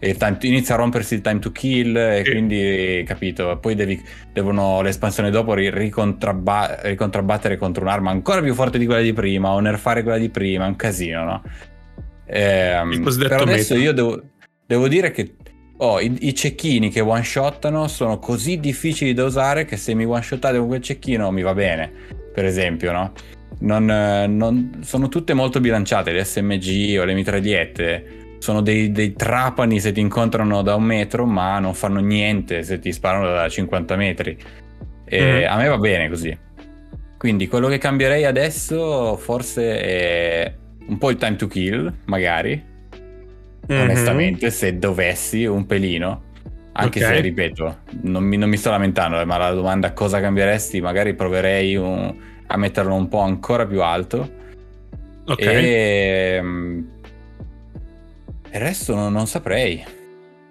E 0.00 0.14
time, 0.14 0.36
inizia 0.42 0.74
a 0.74 0.78
rompersi 0.78 1.14
il 1.14 1.22
time 1.22 1.40
to 1.40 1.50
kill, 1.50 1.96
e 1.96 2.22
sì. 2.24 2.30
quindi 2.30 3.02
capito. 3.04 3.58
Poi 3.60 3.74
devi, 3.74 4.00
devono 4.32 4.80
l'espansione 4.80 5.30
dopo 5.30 5.54
ricontrabba- 5.54 6.82
ricontrabattere 6.82 7.56
contro 7.56 7.82
un'arma 7.82 8.10
ancora 8.10 8.40
più 8.40 8.54
forte 8.54 8.78
di 8.78 8.86
quella 8.86 9.00
di 9.00 9.12
prima, 9.12 9.50
o 9.50 9.58
nerfare 9.58 10.02
quella 10.02 10.18
di 10.18 10.28
prima, 10.28 10.66
è 10.66 10.68
un 10.68 10.76
casino, 10.76 11.24
no? 11.24 11.42
Eh, 12.26 12.78
però 13.18 13.42
adesso 13.42 13.74
meta. 13.74 13.86
io 13.86 13.92
devo, 13.92 14.22
devo, 14.66 14.86
dire 14.86 15.10
che 15.10 15.34
oh, 15.78 15.98
i, 15.98 16.14
i, 16.28 16.34
cecchini 16.34 16.90
che 16.90 17.00
one 17.00 17.22
shottano 17.22 17.88
sono 17.88 18.18
così 18.18 18.60
difficili 18.60 19.14
da 19.14 19.24
usare 19.24 19.64
che 19.64 19.78
se 19.78 19.94
mi 19.94 20.04
one 20.04 20.20
shottate 20.20 20.58
con 20.58 20.66
quel 20.66 20.82
cecchino 20.82 21.30
mi 21.30 21.40
va 21.40 21.54
bene, 21.54 21.90
per 22.34 22.44
esempio, 22.44 22.92
no? 22.92 23.12
Non, 23.60 23.86
non, 23.86 24.78
sono 24.82 25.08
tutte 25.08 25.32
molto 25.32 25.58
bilanciate, 25.58 26.12
le 26.12 26.22
SMG 26.22 26.98
o 27.00 27.04
le 27.04 27.14
mitragliette 27.14 28.27
sono 28.38 28.60
dei, 28.60 28.90
dei, 28.92 29.12
trapani 29.14 29.80
se 29.80 29.92
ti 29.92 30.00
incontrano 30.00 30.62
da 30.62 30.74
un 30.74 30.84
metro, 30.84 31.26
ma 31.26 31.58
non 31.58 31.74
fanno 31.74 32.00
niente 32.00 32.62
se 32.62 32.78
ti 32.78 32.92
sparano 32.92 33.26
da 33.26 33.48
50 33.48 33.96
metri. 33.96 34.36
E 35.04 35.20
mm-hmm. 35.20 35.50
a 35.50 35.56
me 35.56 35.68
va 35.68 35.78
bene 35.78 36.08
così. 36.08 36.36
Quindi 37.16 37.48
quello 37.48 37.68
che 37.68 37.78
cambierei 37.78 38.24
adesso 38.24 39.16
forse 39.16 39.80
è 39.80 40.54
un 40.86 40.98
po' 40.98 41.10
il 41.10 41.16
time 41.16 41.36
to 41.36 41.46
kill, 41.48 41.92
magari. 42.04 42.62
Mm-hmm. 43.70 43.82
Onestamente, 43.82 44.50
se 44.50 44.78
dovessi 44.78 45.44
un 45.44 45.66
pelino. 45.66 46.26
Anche 46.72 47.02
okay. 47.02 47.16
se, 47.16 47.20
ripeto, 47.22 47.78
non 48.02 48.22
mi, 48.22 48.36
non 48.36 48.48
mi, 48.48 48.56
sto 48.56 48.70
lamentando, 48.70 49.24
ma 49.26 49.36
la 49.36 49.50
domanda 49.50 49.92
cosa 49.92 50.20
cambieresti, 50.20 50.80
magari 50.80 51.12
proverei 51.14 51.74
un, 51.74 52.14
a 52.46 52.56
metterlo 52.56 52.94
un 52.94 53.08
po' 53.08 53.18
ancora 53.18 53.66
più 53.66 53.82
alto. 53.82 54.36
Ok. 55.26 55.40
E, 55.40 56.38
mm, 56.40 56.82
il 58.52 58.60
resto 58.60 58.94
non, 58.94 59.12
non 59.12 59.26
saprei. 59.26 59.84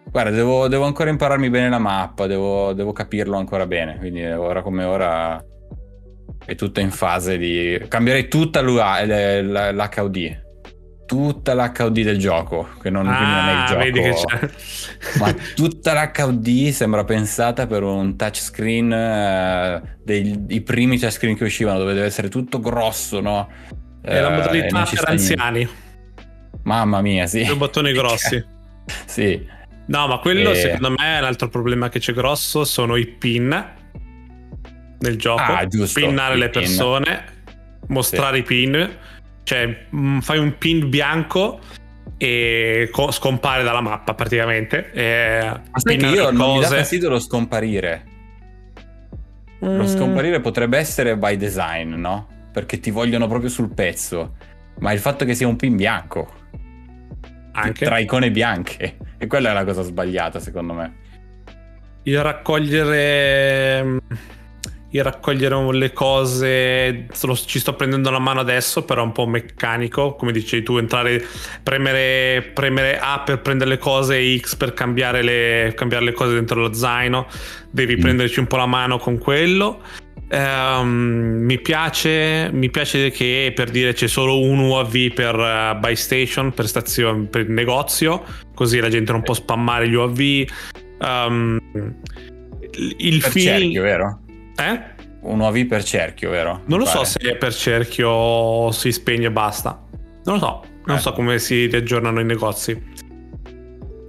Guarda, 0.10 0.31
devo, 0.31 0.67
devo, 0.67 0.86
ancora 0.86 1.10
impararmi 1.10 1.49
bene 1.49 1.69
la 1.69 1.79
mappa, 1.79 2.27
devo, 2.27 2.73
devo, 2.73 2.93
capirlo 2.93 3.38
ancora 3.38 3.67
bene. 3.67 3.97
Quindi 3.97 4.25
ora 4.25 4.62
come 4.62 4.83
ora 4.83 5.43
è 6.45 6.55
tutto 6.55 6.79
in 6.79 6.91
fase 6.91 7.38
di... 7.38 7.86
Cambierei 7.88 8.27
tutta 8.27 8.62
l'HUD. 8.62 10.45
Tutta 11.05 11.53
l'HUD 11.53 12.01
del 12.01 12.17
gioco, 12.17 12.69
che 12.81 12.89
non, 12.89 13.07
ah, 13.07 13.19
non 13.19 13.47
è 13.47 13.51
il 13.51 13.57
ah, 13.57 13.65
gioco. 13.67 13.79
Vedi 13.79 14.01
che 14.01 14.13
c'è. 14.13 14.49
ma 15.19 15.33
tutta 15.55 15.93
l'HUD 15.93 16.69
sembra 16.69 17.03
pensata 17.03 17.67
per 17.67 17.83
un 17.83 18.15
touchscreen, 18.15 18.91
eh, 18.91 19.81
dei, 20.03 20.45
i 20.49 20.62
primi 20.62 20.97
touchscreen 20.97 21.36
che 21.36 21.43
uscivano, 21.43 21.79
dove 21.79 21.93
deve 21.93 22.05
essere 22.05 22.29
tutto 22.29 22.60
grosso, 22.60 23.19
no? 23.19 23.49
È 24.01 24.19
la 24.19 24.29
modalità 24.29 24.83
eh, 24.83 24.95
per 24.95 25.10
anziani. 25.10 25.86
Mamma 26.67 27.01
mia, 27.01 27.27
sì. 27.27 27.45
Due 27.45 27.56
bottoni 27.56 27.91
grossi. 27.93 28.43
sì. 29.06 29.56
No, 29.88 30.08
ma 30.08 30.19
quello 30.19 30.51
e... 30.51 30.56
secondo 30.56 30.89
me 30.89 31.17
è 31.17 31.21
l'altro 31.21 31.47
problema 31.47 31.88
che 31.88 31.99
c'è 31.99 32.13
grosso 32.13 32.65
sono 32.65 32.97
i 32.97 33.08
pin 33.08 33.73
nel 34.99 35.17
gioco. 35.17 35.41
Ah, 35.41 35.65
giusto. 35.65 35.99
Pinnare 35.99 36.36
le 36.36 36.49
pin. 36.49 36.62
persone, 36.62 37.23
mostrare 37.88 38.36
sì. 38.38 38.41
i 38.41 38.45
pin. 38.45 38.97
Cioè, 39.43 39.86
mm, 39.95 40.19
fai 40.19 40.39
un 40.39 40.58
pin 40.58 40.89
bianco 40.89 41.60
e 42.17 42.89
co- 42.91 43.12
scompare 43.12 43.63
dalla 43.63 43.82
mappa 43.82 44.13
praticamente. 44.13 44.91
E 44.91 45.39
io 45.39 46.23
cose... 46.25 46.32
non 46.32 46.56
mi 46.56 46.60
dà 46.60 46.67
fastidio 46.67 47.08
lo 47.08 47.19
scomparire. 47.19 48.03
Mm. 49.63 49.77
Lo 49.77 49.88
scomparire 49.88 50.41
potrebbe 50.41 50.77
essere 50.77 51.15
by 51.15 51.38
design, 51.38 51.93
no? 51.93 52.27
Perché 52.51 52.82
ti 52.82 52.91
vogliono 52.91 53.27
proprio 53.27 53.49
sul 53.49 53.73
pezzo. 53.73 54.36
Ma 54.80 54.91
il 54.91 54.99
fatto 54.99 55.23
che 55.23 55.34
sia 55.34 55.47
un 55.47 55.56
pin 55.56 55.77
bianco 55.77 56.37
anche. 57.62 57.86
tra 57.86 58.00
icone 58.00 58.32
bianche. 58.32 58.98
E 59.17 59.28
quella 59.28 59.52
è 59.52 59.54
la 59.54 59.63
cosa 59.63 59.82
sbagliata, 59.82 60.39
secondo 60.39 60.74
me. 60.74 60.96
Il 62.04 62.22
raccogliere. 62.22 64.00
Il 64.91 65.04
raccogliere 65.04 65.74
le 65.74 65.91
cose. 65.91 67.08
Ci 67.12 67.60
sto 67.60 67.76
prendendo 67.76 68.10
la 68.10 68.20
mano 68.20 68.39
adesso, 68.39 68.86
però 68.86 69.02
è 69.02 69.06
un 69.06 69.12
po' 69.12 69.28
meccanico. 69.28 70.15
Come 70.15 70.32
dicevi 70.32 70.63
tu, 70.63 70.78
entrare, 70.78 71.26
premere, 71.62 72.41
premere 72.54 72.98
A 73.00 73.20
per 73.20 73.41
prendere 73.41 73.72
le 73.72 73.78
cose 73.78 74.17
e 74.17 74.39
X 74.39 74.56
per 74.56 74.74
cambiare 74.74 75.22
le, 75.22 75.74
cambiare 75.76 76.06
le 76.06 76.13
cose 76.13 76.34
dentro 76.34 76.62
lo 76.62 76.74
zaino. 76.74 77.28
Devi 77.70 77.98
mm. 77.98 78.00
prenderci 78.00 78.39
un 78.39 78.48
po' 78.48 78.58
la 78.58 78.65
mano 78.65 78.98
con 78.98 79.17
quello. 79.17 79.82
Um, 80.30 81.40
mi, 81.46 81.58
piace, 81.60 82.50
mi 82.52 82.70
piace 82.70 83.12
che 83.12 83.54
per 83.56 83.70
dire 83.70 83.94
c'è 83.94 84.08
solo 84.08 84.42
un 84.42 84.60
UAV 84.60 85.13
per 85.13 85.36
uh, 85.36 85.80
buy 85.80 85.96
station, 85.96 86.52
per, 86.52 86.68
stazione, 86.68 87.28
per 87.28 87.48
negozio, 87.48 88.24
così 88.54 88.80
la 88.80 88.90
gente 88.90 89.13
non 89.13 89.22
può 89.22 89.34
spammare 89.34 89.88
gli 89.88 89.94
UAV. 89.94 90.46
Um, 91.00 91.60
il 92.98 93.22
per 93.22 93.32
feeling... 93.32 93.74
cerchio, 93.74 93.82
vero? 93.82 94.20
Eh? 94.58 94.96
Un 95.22 95.40
UAV 95.40 95.66
per 95.66 95.84
cerchio, 95.84 96.30
vero? 96.30 96.62
Non 96.66 96.80
lo 96.80 96.86
pare. 96.86 96.98
so 96.98 97.04
se 97.06 97.20
è 97.20 97.38
per 97.38 97.54
cerchio 97.54 98.10
o 98.10 98.72
si 98.72 98.92
spegne 98.92 99.28
e 99.28 99.32
basta. 99.32 99.82
Non 100.26 100.36
lo 100.36 100.40
so, 100.40 100.63
non 100.86 100.98
eh. 100.98 101.00
so 101.00 101.13
come 101.13 101.40
si 101.40 101.68
riaggiornano 101.68 102.20
i 102.20 102.26
negozi. 102.26 102.72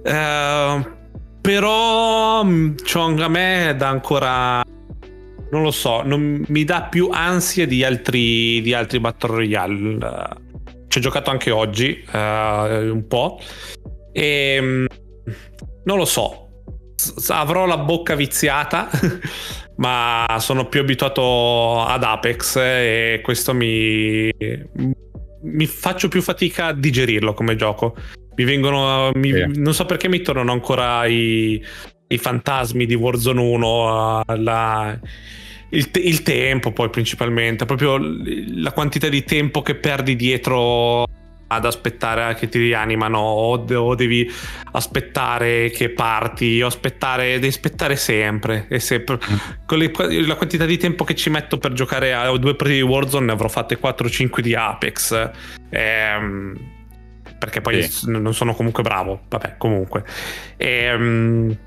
Uh, 0.03 0.97
però 1.39 2.43
mm, 2.43 2.75
a 3.19 3.27
me 3.29 3.73
dà 3.77 3.87
ancora 3.87 4.61
non 5.51 5.63
lo 5.63 5.71
so, 5.71 6.01
non 6.03 6.43
mi 6.47 6.63
dà 6.63 6.83
più 6.83 7.09
ansia 7.11 7.65
di 7.65 7.83
altri, 7.83 8.61
di 8.61 8.73
altri 8.73 8.99
Battle 8.99 9.35
Royale. 9.35 9.97
Ci 10.87 10.97
ho 10.97 11.01
giocato 11.01 11.29
anche 11.29 11.51
oggi, 11.51 12.03
uh, 12.11 12.17
un 12.17 13.05
po', 13.07 13.39
e 14.11 14.57
um, 14.59 14.85
non 15.83 15.97
lo 15.97 16.05
so. 16.05 16.45
Avrò 17.29 17.65
la 17.65 17.77
bocca 17.77 18.15
viziata, 18.15 18.89
ma 19.77 20.25
sono 20.39 20.67
più 20.67 20.81
abituato 20.81 21.81
ad 21.83 22.03
Apex 22.03 22.55
e 22.57 23.21
questo 23.23 23.53
mi, 23.53 24.29
mi 25.43 25.65
faccio 25.65 26.09
più 26.09 26.21
fatica 26.21 26.67
a 26.67 26.73
digerirlo 26.73 27.33
come 27.33 27.55
gioco. 27.55 27.95
Mi 28.35 28.43
vengono, 28.43 29.11
mi, 29.15 29.29
yeah. 29.29 29.49
non 29.53 29.73
so 29.73 29.85
perché 29.85 30.07
mi 30.07 30.21
tornano 30.21 30.51
ancora 30.51 31.05
i, 31.05 31.61
i 32.11 32.17
fantasmi 32.17 32.85
di 32.85 32.95
Warzone 32.95 33.39
1, 33.39 34.23
la, 34.37 34.99
il, 35.69 35.91
te- 35.91 35.99
il, 35.99 36.23
tempo 36.23 36.71
poi 36.71 36.89
principalmente, 36.89 37.65
proprio 37.65 37.99
la 37.99 38.71
quantità 38.71 39.09
di 39.09 39.23
tempo 39.23 39.61
che 39.61 39.75
perdi 39.75 40.15
dietro 40.15 41.05
ad 41.51 41.65
aspettare 41.65 42.33
che 42.35 42.47
ti 42.47 42.59
rianimano 42.59 43.19
o, 43.19 43.63
o 43.73 43.95
devi 43.95 44.29
aspettare 44.71 45.69
che 45.69 45.89
parti 45.89 46.61
o 46.61 46.67
aspettare, 46.67 47.33
devi 47.33 47.47
aspettare 47.47 47.95
sempre 47.95 48.65
e 48.69 48.79
sempre 48.79 49.17
mm. 49.17 49.35
con 49.65 49.77
le, 49.77 49.91
la 50.25 50.35
quantità 50.35 50.65
di 50.65 50.77
tempo 50.77 51.03
che 51.03 51.15
ci 51.15 51.29
metto 51.29 51.57
per 51.57 51.73
giocare 51.73 52.13
a 52.13 52.25
due 52.37 52.55
partite 52.55 52.79
di 52.79 52.81
Warzone 52.81 53.27
ne 53.27 53.31
avrò 53.31 53.47
fatte 53.47 53.79
4-5 53.79 54.39
di 54.41 54.53
Apex 54.55 55.31
ehm, 55.69 56.57
perché 57.39 57.61
poi 57.61 57.81
sì. 57.83 58.09
non 58.09 58.33
sono 58.33 58.53
comunque 58.53 58.83
bravo 58.83 59.21
vabbè 59.27 59.55
comunque 59.57 60.03
ehm, 60.57 61.57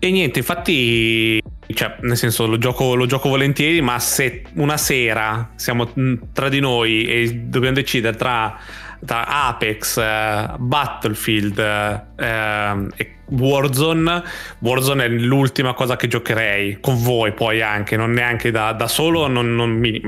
e 0.00 0.10
niente 0.10 0.38
infatti 0.38 1.40
cioè, 1.74 1.96
nel 2.00 2.16
senso, 2.16 2.46
lo 2.46 2.58
gioco, 2.58 2.94
lo 2.94 3.06
gioco 3.06 3.28
volentieri, 3.28 3.80
ma 3.80 3.98
se 4.00 4.42
una 4.54 4.76
sera 4.76 5.52
siamo 5.54 5.92
tra 6.32 6.48
di 6.48 6.58
noi 6.58 7.04
e 7.04 7.32
dobbiamo 7.34 7.76
decidere 7.76 8.16
tra 8.16 8.58
tra 9.04 9.46
Apex, 9.46 9.96
uh, 9.96 10.58
Battlefield 10.58 11.56
uh, 11.58 12.88
e 12.96 13.14
Warzone, 13.30 14.22
Warzone 14.58 15.04
è 15.04 15.08
l'ultima 15.08 15.72
cosa 15.72 15.96
che 15.96 16.08
giocherei 16.08 16.78
con 16.80 17.00
voi 17.02 17.32
poi 17.32 17.62
anche, 17.62 17.96
non 17.96 18.12
neanche 18.12 18.50
da, 18.50 18.72
da 18.72 18.88
solo, 18.88 19.26
non, 19.26 19.54
non, 19.54 19.70
mi, 19.70 20.00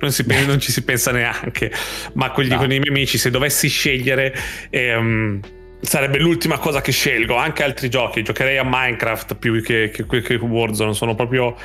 non, 0.00 0.12
si, 0.12 0.24
non, 0.46 0.60
ci 0.60 0.70
si 0.70 0.84
pensa 0.84 1.10
neanche, 1.10 1.72
ma 2.14 2.30
con, 2.30 2.44
gli, 2.44 2.50
no. 2.50 2.58
con 2.58 2.66
i 2.70 2.78
miei 2.78 2.88
amici 2.88 3.18
se 3.18 3.30
dovessi 3.30 3.68
scegliere... 3.68 4.34
Um, 4.70 5.40
sarebbe 5.80 6.18
l'ultima 6.18 6.58
cosa 6.58 6.80
che 6.80 6.92
scelgo. 6.92 7.36
Anche 7.36 7.62
altri 7.62 7.88
giochi, 7.88 8.22
giocherei 8.22 8.58
a 8.58 8.64
Minecraft 8.64 9.36
più 9.36 9.62
che, 9.62 9.90
che, 9.90 10.06
che 10.06 10.34
Warzone. 10.34 10.94
Sono 10.94 11.14
proprio 11.14 11.56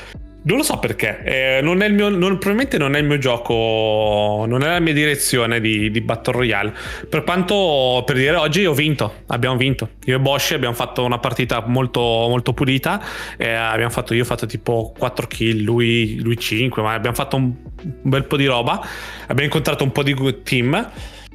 non 0.46 0.58
lo 0.58 0.64
so 0.64 0.78
perché, 0.78 1.24
eh, 1.24 1.62
non 1.62 1.82
è 1.82 1.88
il 1.88 1.94
mio, 1.94 2.10
non, 2.10 2.38
probabilmente 2.38 2.78
non 2.78 2.96
è 2.96 3.00
il 3.00 3.06
mio 3.06 3.18
gioco, 3.18 4.44
non 4.46 4.62
è 4.62 4.68
la 4.68 4.80
mia 4.82 4.92
direzione 4.92 5.62
di, 5.62 5.90
di, 5.90 6.02
Battle 6.02 6.34
Royale. 6.34 6.74
Per 7.08 7.24
quanto, 7.24 8.04
per 8.06 8.18
dire, 8.18 8.36
oggi 8.36 8.66
ho 8.66 8.74
vinto, 8.74 9.24
abbiamo 9.28 9.56
vinto. 9.56 9.92
Io 10.06 10.18
e 10.18 10.20
Bosch 10.20 10.52
abbiamo 10.52 10.76
fatto 10.76 11.06
una 11.06 11.18
partita 11.18 11.64
molto, 11.66 12.02
molto 12.02 12.54
pulita, 12.54 13.02
eh, 13.38 13.88
fatto, 13.90 14.14
io 14.14 14.24
ho 14.24 14.26
fatto 14.26 14.46
tipo 14.46 14.94
4 14.98 15.28
kill, 15.28 15.64
lui, 15.64 16.20
lui 16.20 16.38
5, 16.38 16.82
ma 16.82 16.94
abbiamo 16.94 17.16
fatto 17.16 17.38
un, 17.38 17.44
un, 17.44 17.94
bel 18.02 18.26
po' 18.26 18.36
di 18.36 18.46
roba. 18.46 18.86
Abbiamo 19.22 19.44
incontrato 19.44 19.86
un 19.86 19.94
po' 19.94 20.04
di 20.04 20.14
team 20.44 20.92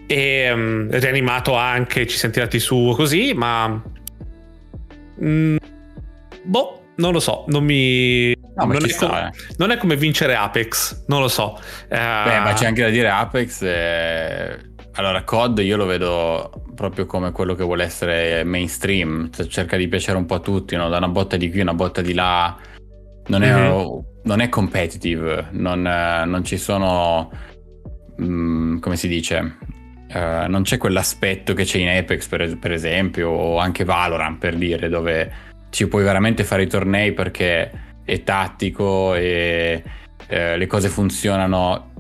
e 0.09 0.51
um, 0.51 0.89
rianimato 0.91 1.55
anche, 1.55 2.07
ci 2.07 2.17
siamo 2.17 2.35
tirati 2.35 2.59
su 2.59 2.93
così, 2.97 3.35
ma... 3.35 3.81
Mm, 5.23 5.57
boh, 6.43 6.83
non 6.97 7.13
lo 7.13 7.21
so, 7.21 7.45
non 7.49 7.65
mi 7.65 8.35
No, 8.59 8.65
non, 8.65 8.85
è 8.85 8.89
sta, 8.89 9.07
come, 9.07 9.29
eh. 9.29 9.55
non, 9.59 9.71
è 9.71 9.77
come, 9.77 9.97
vincere 9.97 10.35
Apex, 10.35 11.05
non 11.07 11.21
lo 11.21 11.29
so. 11.29 11.57
Uh... 11.85 11.95
Beh, 11.95 12.41
ma 12.41 12.53
c'è 12.55 12.67
anche 12.67 12.83
da 12.83 12.89
dire 12.89 13.09
Apex. 13.09 13.63
È... 13.63 14.59
Allora, 14.95 15.23
COD 15.23 15.59
io 15.61 15.77
lo 15.77 15.87
vedo 15.87 16.65
proprio 16.75 17.07
come 17.07 17.31
quello 17.31 17.55
che 17.55 17.63
vuole 17.63 17.85
essere 17.85 18.43
mainstream, 18.43 19.31
cioè, 19.31 19.47
cerca 19.47 19.77
di 19.77 19.87
piacere 19.87 20.19
un 20.19 20.27
po' 20.27 20.35
a 20.35 20.41
tutti, 20.41 20.75
no? 20.75 20.89
da 20.89 20.97
una 20.97 21.09
botta 21.09 21.37
di 21.37 21.51
qui, 21.51 21.61
una 21.61 21.75
botta 21.75 22.01
di 22.01 22.15
là. 22.15 22.57
Non 23.29 23.45
è, 23.45 23.53
mm-hmm. 23.53 23.99
non 24.25 24.41
è 24.41 24.49
competitive, 24.49 25.49
non, 25.53 25.83
non, 25.83 26.43
ci 26.45 26.57
sono, 26.57 27.31
um, 28.17 28.81
come 28.81 28.97
si 28.97 29.07
dice, 29.07 29.57
uh, 30.13 30.49
non 30.49 30.63
c'è 30.63 30.77
quell'aspetto 30.77 31.55
che 31.55 31.65
c'è 31.65 31.79
in 31.79 31.89
Apex 31.89 32.27
per, 32.27 32.59
per 32.59 32.73
esempio, 32.73 33.29
o 33.31 33.59
anche 33.59 33.85
Valorant 33.85 34.39
per 34.39 34.57
dire, 34.57 34.89
dove 34.89 35.47
ci 35.71 35.87
puoi 35.87 36.03
veramente 36.03 36.45
fare 36.45 36.63
i 36.63 36.67
tornei 36.67 37.13
perché 37.13 37.71
è 38.05 38.23
tattico 38.23 39.15
e 39.15 39.83
eh, 40.27 40.57
le 40.57 40.67
cose 40.67 40.89
funzionano 40.89 41.93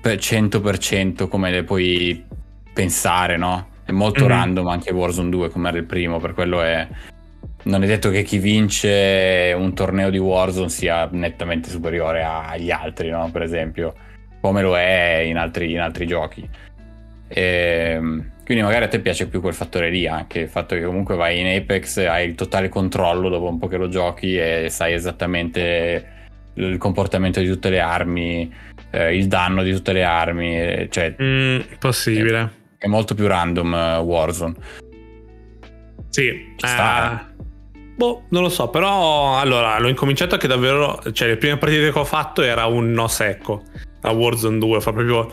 per 0.00 0.16
100% 0.16 1.28
come 1.28 1.50
le 1.50 1.64
puoi 1.64 2.24
pensare, 2.72 3.36
no? 3.36 3.68
È 3.84 3.92
molto 3.92 4.20
mm-hmm. 4.20 4.30
random 4.30 4.66
anche 4.68 4.92
Warzone 4.92 5.30
2 5.30 5.50
come 5.50 5.68
era 5.68 5.78
il 5.78 5.84
primo, 5.84 6.18
per 6.18 6.34
quello 6.34 6.62
è... 6.62 6.86
Non 7.62 7.82
è 7.82 7.86
detto 7.86 8.08
che 8.08 8.22
chi 8.22 8.38
vince 8.38 9.54
un 9.54 9.74
torneo 9.74 10.08
di 10.08 10.16
Warzone 10.16 10.70
sia 10.70 11.06
nettamente 11.12 11.68
superiore 11.68 12.22
agli 12.22 12.70
altri, 12.70 13.10
no? 13.10 13.28
Per 13.30 13.42
esempio, 13.42 13.94
come 14.40 14.62
lo 14.62 14.78
è 14.78 15.22
in 15.26 15.36
altri, 15.36 15.70
in 15.72 15.80
altri 15.80 16.06
giochi. 16.06 16.48
E, 17.32 17.94
ehm, 17.94 18.30
quindi 18.44 18.64
magari 18.64 18.84
a 18.84 18.88
te 18.88 18.98
piace 18.98 19.28
più 19.28 19.40
quel 19.40 19.54
fattore 19.54 19.90
lì, 19.90 20.08
anche 20.08 20.40
il 20.40 20.48
fatto 20.48 20.74
che 20.74 20.82
comunque 20.82 21.14
vai 21.14 21.38
in 21.38 21.46
Apex, 21.46 21.98
hai 21.98 22.28
il 22.28 22.34
totale 22.34 22.68
controllo 22.68 23.28
dopo 23.28 23.48
un 23.48 23.58
po' 23.58 23.68
che 23.68 23.76
lo 23.76 23.88
giochi 23.88 24.36
e 24.36 24.66
sai 24.70 24.92
esattamente 24.92 26.18
il 26.54 26.76
comportamento 26.76 27.38
di 27.38 27.46
tutte 27.46 27.70
le 27.70 27.78
armi, 27.78 28.52
eh, 28.90 29.16
il 29.16 29.28
danno 29.28 29.62
di 29.62 29.72
tutte 29.72 29.92
le 29.92 30.02
armi, 30.02 30.88
cioè... 30.90 31.14
Mm, 31.22 31.60
possibile. 31.78 32.52
È, 32.76 32.86
è, 32.86 32.88
molto 32.88 33.14
più 33.14 33.28
random 33.28 33.72
uh, 33.72 34.02
Warzone. 34.02 34.54
Sì, 36.08 36.54
uh, 36.60 37.44
boh, 37.94 38.24
non 38.30 38.42
lo 38.42 38.48
so, 38.48 38.68
però 38.68 39.38
allora 39.38 39.78
l'ho 39.78 39.88
incominciato 39.88 40.36
che 40.36 40.48
davvero, 40.48 41.00
cioè 41.12 41.28
le 41.28 41.36
prime 41.36 41.56
partite 41.56 41.92
che 41.92 41.98
ho 41.98 42.04
fatto 42.04 42.42
era 42.42 42.66
un 42.66 42.90
no 42.90 43.06
secco 43.06 43.62
a 44.00 44.10
Warzone 44.10 44.58
2, 44.58 44.80
fa 44.80 44.92
proprio 44.92 45.30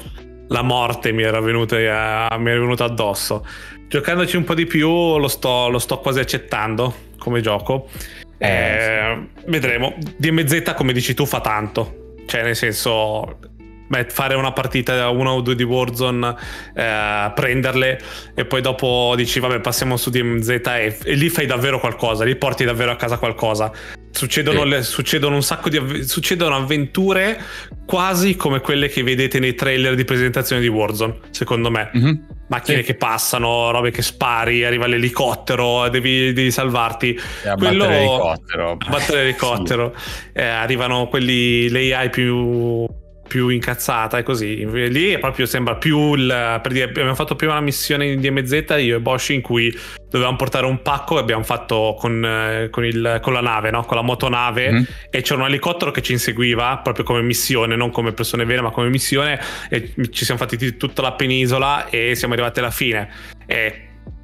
la 0.47 0.61
morte 0.61 1.11
mi 1.11 1.23
era, 1.23 1.39
venuta, 1.39 1.75
uh, 1.75 2.39
mi 2.39 2.49
era 2.49 2.59
venuta 2.59 2.85
addosso. 2.85 3.45
Giocandoci 3.87 4.35
un 4.35 4.43
po' 4.43 4.53
di 4.53 4.65
più 4.65 5.17
lo 5.17 5.27
sto, 5.27 5.69
lo 5.69 5.79
sto 5.79 5.99
quasi 5.99 6.19
accettando 6.19 7.05
come 7.17 7.41
gioco. 7.41 7.89
Eh, 8.37 8.47
eh, 8.47 9.17
sì. 9.35 9.49
Vedremo. 9.49 9.95
DMZ, 10.17 10.73
come 10.75 10.93
dici 10.93 11.13
tu, 11.13 11.25
fa 11.25 11.41
tanto. 11.41 12.15
Cioè, 12.25 12.43
nel 12.43 12.55
senso, 12.55 13.39
beh, 13.87 14.07
fare 14.09 14.35
una 14.35 14.51
partita 14.51 15.09
una 15.09 15.31
o 15.31 15.41
due 15.41 15.55
di 15.55 15.63
Warzone, 15.63 16.35
eh, 16.75 17.31
prenderle 17.33 17.99
e 18.35 18.45
poi 18.45 18.61
dopo 18.61 19.13
dici, 19.15 19.39
vabbè, 19.39 19.59
passiamo 19.61 19.97
su 19.97 20.09
DMZ 20.09 20.49
e, 20.49 20.97
e 21.03 21.13
lì 21.13 21.29
fai 21.29 21.45
davvero 21.45 21.79
qualcosa, 21.79 22.23
lì 22.23 22.35
porti 22.35 22.65
davvero 22.65 22.91
a 22.91 22.95
casa 22.95 23.17
qualcosa. 23.17 23.71
Succedono, 24.17 24.63
sì. 24.63 24.67
le, 24.69 24.81
succedono, 24.81 25.35
un 25.35 25.43
sacco 25.43 25.69
di 25.69 25.77
avv- 25.77 26.01
succedono 26.01 26.55
avventure 26.55 27.39
quasi 27.85 28.35
come 28.35 28.61
quelle 28.61 28.89
che 28.89 29.03
vedete 29.03 29.37
nei 29.37 29.53
trailer 29.53 29.93
di 29.93 30.05
presentazione 30.05 30.59
di 30.59 30.67
Warzone, 30.67 31.19
secondo 31.29 31.69
me. 31.69 31.91
Mm-hmm. 31.95 32.15
Macchine 32.47 32.79
sì. 32.79 32.83
che 32.83 32.95
passano, 32.95 33.69
robe 33.69 33.91
che 33.91 34.01
spari, 34.01 34.63
arriva 34.63 34.87
l'elicottero, 34.87 35.87
devi, 35.89 36.33
devi 36.33 36.49
salvarti. 36.49 37.13
E 37.43 37.53
Quello... 37.57 37.85
L'elicottero. 37.85 38.77
Battere 38.89 39.21
l'elicottero. 39.21 39.93
sì. 39.95 40.29
eh, 40.33 40.45
arrivano 40.45 41.07
quelli, 41.09 41.69
le 41.69 41.93
AI 41.93 42.09
più 42.09 42.87
più 43.27 43.49
incazzata 43.49 44.17
e 44.17 44.23
così. 44.23 44.65
Lì 44.89 45.17
proprio 45.19 45.45
sembra 45.45 45.75
più 45.75 46.13
il, 46.15 46.59
per 46.61 46.71
dire, 46.71 46.85
abbiamo 46.85 47.13
fatto 47.15 47.35
prima 47.35 47.53
una 47.53 47.61
missione 47.61 48.07
in 48.07 48.19
DMZ 48.19 48.75
io 48.79 48.97
e 48.97 48.99
Bosch 48.99 49.29
in 49.29 49.41
cui 49.41 49.75
dovevamo 50.09 50.37
portare 50.37 50.65
un 50.65 50.81
pacco 50.81 51.17
e 51.17 51.19
abbiamo 51.19 51.43
fatto 51.43 51.95
con, 51.99 52.23
eh, 52.23 52.69
con, 52.71 52.85
il, 52.85 53.19
con 53.21 53.33
la 53.33 53.41
nave, 53.41 53.69
no? 53.69 53.83
con 53.83 53.97
la 53.97 54.03
motonave 54.03 54.71
mm-hmm. 54.71 54.83
e 55.09 55.21
c'era 55.21 55.41
un 55.41 55.47
elicottero 55.47 55.91
che 55.91 56.01
ci 56.01 56.13
inseguiva 56.13 56.79
proprio 56.79 57.03
come 57.03 57.21
missione, 57.21 57.75
non 57.75 57.91
come 57.91 58.13
persone 58.13 58.45
vere 58.45 58.61
ma 58.61 58.71
come 58.71 58.89
missione 58.89 59.39
e 59.69 59.93
ci 60.09 60.25
siamo 60.25 60.39
fatti 60.39 60.77
tutta 60.77 61.01
la 61.01 61.13
penisola 61.13 61.89
e 61.89 62.15
siamo 62.15 62.33
arrivati 62.33 62.59
alla 62.59 62.71
fine. 62.71 63.09
E 63.45 63.81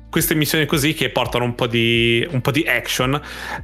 queste 0.10 0.36
missioni 0.36 0.66
così 0.66 0.94
che 0.94 1.10
portano 1.10 1.44
un 1.44 1.56
po' 1.56 1.68
di, 1.68 2.26
un 2.32 2.42
po 2.42 2.52
di 2.52 2.64
action. 2.68 3.20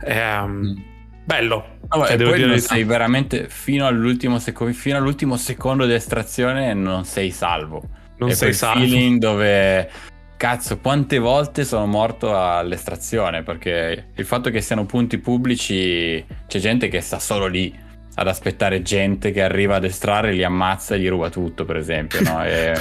Ehm, 0.06 0.52
mm 0.52 0.97
bello. 1.30 1.78
Oh, 1.89 2.06
cioè, 2.08 2.20
e 2.20 2.24
poi 2.24 2.44
non 2.44 2.58
sei 2.58 2.84
veramente 2.84 3.48
fino 3.50 3.86
all'ultimo, 3.86 4.39
seco- 4.39 4.72
fino 4.74 4.98
all'ultimo 4.98 5.38
secondo 5.38 5.86
di 5.86 5.94
estrazione 5.94 6.74
non 6.74 7.06
sei 7.06 7.30
salvo. 7.30 7.84
Non 8.18 8.30
è 8.30 8.34
sei 8.34 8.54
salvo. 8.54 8.80
feeling 8.80 9.20
dove 9.20 9.89
cazzo, 10.38 10.80
quante 10.80 11.20
volte 11.20 11.65
sono 11.65 11.86
morto 11.86 12.36
all'estrazione 12.36 13.44
perché 13.44 14.08
il 14.15 14.26
fatto 14.26 14.50
che 14.50 14.62
siano 14.62 14.86
punti 14.86 15.20
pubblici 15.20 16.26
c'è 16.48 16.60
gente 16.60 16.88
che 16.88 17.00
sta 17.02 17.20
solo 17.20 17.46
lì 17.46 17.88
ad 18.15 18.28
aspettare 18.28 18.82
gente 18.82 19.32
che 19.32 19.41
arriva 19.41 19.76
ad 19.76 19.86
estrarre, 19.86 20.34
li 20.34 20.43
ammazza 20.43 20.95
e 20.95 21.00
gli 21.00 21.08
ruba 21.08 21.30
tutto, 21.30 21.63
per 21.63 21.78
esempio. 21.78 22.22
No? 22.22 22.41
È, 22.41 22.74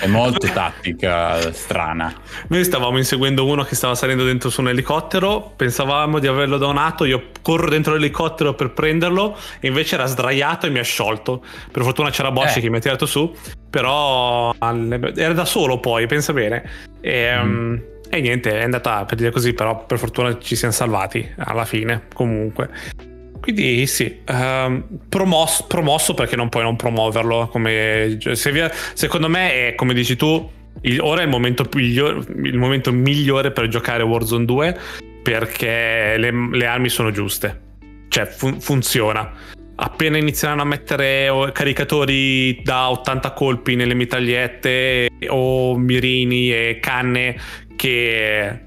è, 0.00 0.06
molto 0.06 0.46
tattica 0.52 1.52
strana. 1.52 2.12
Noi 2.48 2.64
stavamo 2.64 2.96
inseguendo 2.96 3.44
uno 3.44 3.62
che 3.62 3.74
stava 3.74 3.94
salendo 3.94 4.24
dentro 4.24 4.48
su 4.48 4.62
un 4.62 4.68
elicottero, 4.68 5.52
pensavamo 5.54 6.18
di 6.18 6.26
averlo 6.26 6.56
donato, 6.56 7.04
io 7.04 7.28
corro 7.42 7.68
dentro 7.68 7.92
l'elicottero 7.92 8.54
per 8.54 8.70
prenderlo 8.70 9.36
e 9.60 9.68
invece 9.68 9.96
era 9.96 10.06
sdraiato 10.06 10.66
e 10.66 10.70
mi 10.70 10.78
ha 10.78 10.84
sciolto. 10.84 11.44
Per 11.70 11.82
fortuna 11.82 12.10
c'era 12.10 12.30
Bosch 12.30 12.56
eh. 12.56 12.60
che 12.60 12.70
mi 12.70 12.76
ha 12.78 12.80
tirato 12.80 13.04
su, 13.04 13.34
però 13.68 14.54
era 14.58 15.34
da 15.34 15.44
solo 15.44 15.78
poi, 15.78 16.06
pensa 16.06 16.32
bene. 16.32 16.62
E, 17.02 17.36
mm. 17.36 17.42
um, 17.42 17.82
e 18.08 18.20
niente, 18.20 18.58
è 18.58 18.62
andata 18.62 19.04
per 19.04 19.18
dire 19.18 19.30
così, 19.30 19.52
però 19.52 19.84
per 19.84 19.98
fortuna 19.98 20.38
ci 20.38 20.56
siamo 20.56 20.72
salvati 20.72 21.32
alla 21.36 21.66
fine, 21.66 22.04
comunque. 22.14 23.08
Quindi 23.52 23.86
sì, 23.86 24.20
um, 24.28 24.84
promosso, 25.08 25.64
promosso, 25.66 26.14
perché 26.14 26.36
non 26.36 26.48
puoi 26.48 26.62
non 26.62 26.76
promuoverlo. 26.76 27.48
Come, 27.48 28.18
via, 28.52 28.70
secondo 28.94 29.28
me 29.28 29.68
è 29.68 29.74
come 29.74 29.92
dici 29.92 30.14
tu, 30.16 30.48
il, 30.82 31.00
ora 31.00 31.22
è 31.22 31.24
il 31.24 31.30
momento, 31.30 31.66
migliore, 31.74 32.24
il 32.42 32.56
momento, 32.56 32.92
migliore 32.92 33.50
per 33.50 33.66
giocare 33.68 34.02
Warzone 34.02 34.44
2 34.44 34.78
perché 35.22 36.14
le, 36.16 36.32
le 36.52 36.66
armi 36.66 36.88
sono 36.88 37.10
giuste. 37.10 37.68
Cioè 38.08 38.26
fun, 38.26 38.60
funziona. 38.60 39.32
Appena 39.74 40.18
inizieranno 40.18 40.62
a 40.62 40.66
mettere 40.66 41.28
caricatori 41.52 42.60
da 42.62 42.90
80 42.90 43.32
colpi 43.32 43.74
nelle 43.74 43.94
mitragliette 43.94 45.08
o 45.28 45.76
mirini 45.76 46.52
e 46.52 46.78
canne 46.80 47.36
che 47.76 48.60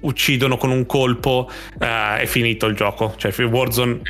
uccidono 0.00 0.56
con 0.56 0.70
un 0.70 0.86
colpo, 0.86 1.48
uh, 1.48 2.16
è 2.18 2.24
finito 2.26 2.66
il 2.66 2.74
gioco. 2.74 3.14
Cioè, 3.16 3.32
Warzone. 3.44 4.00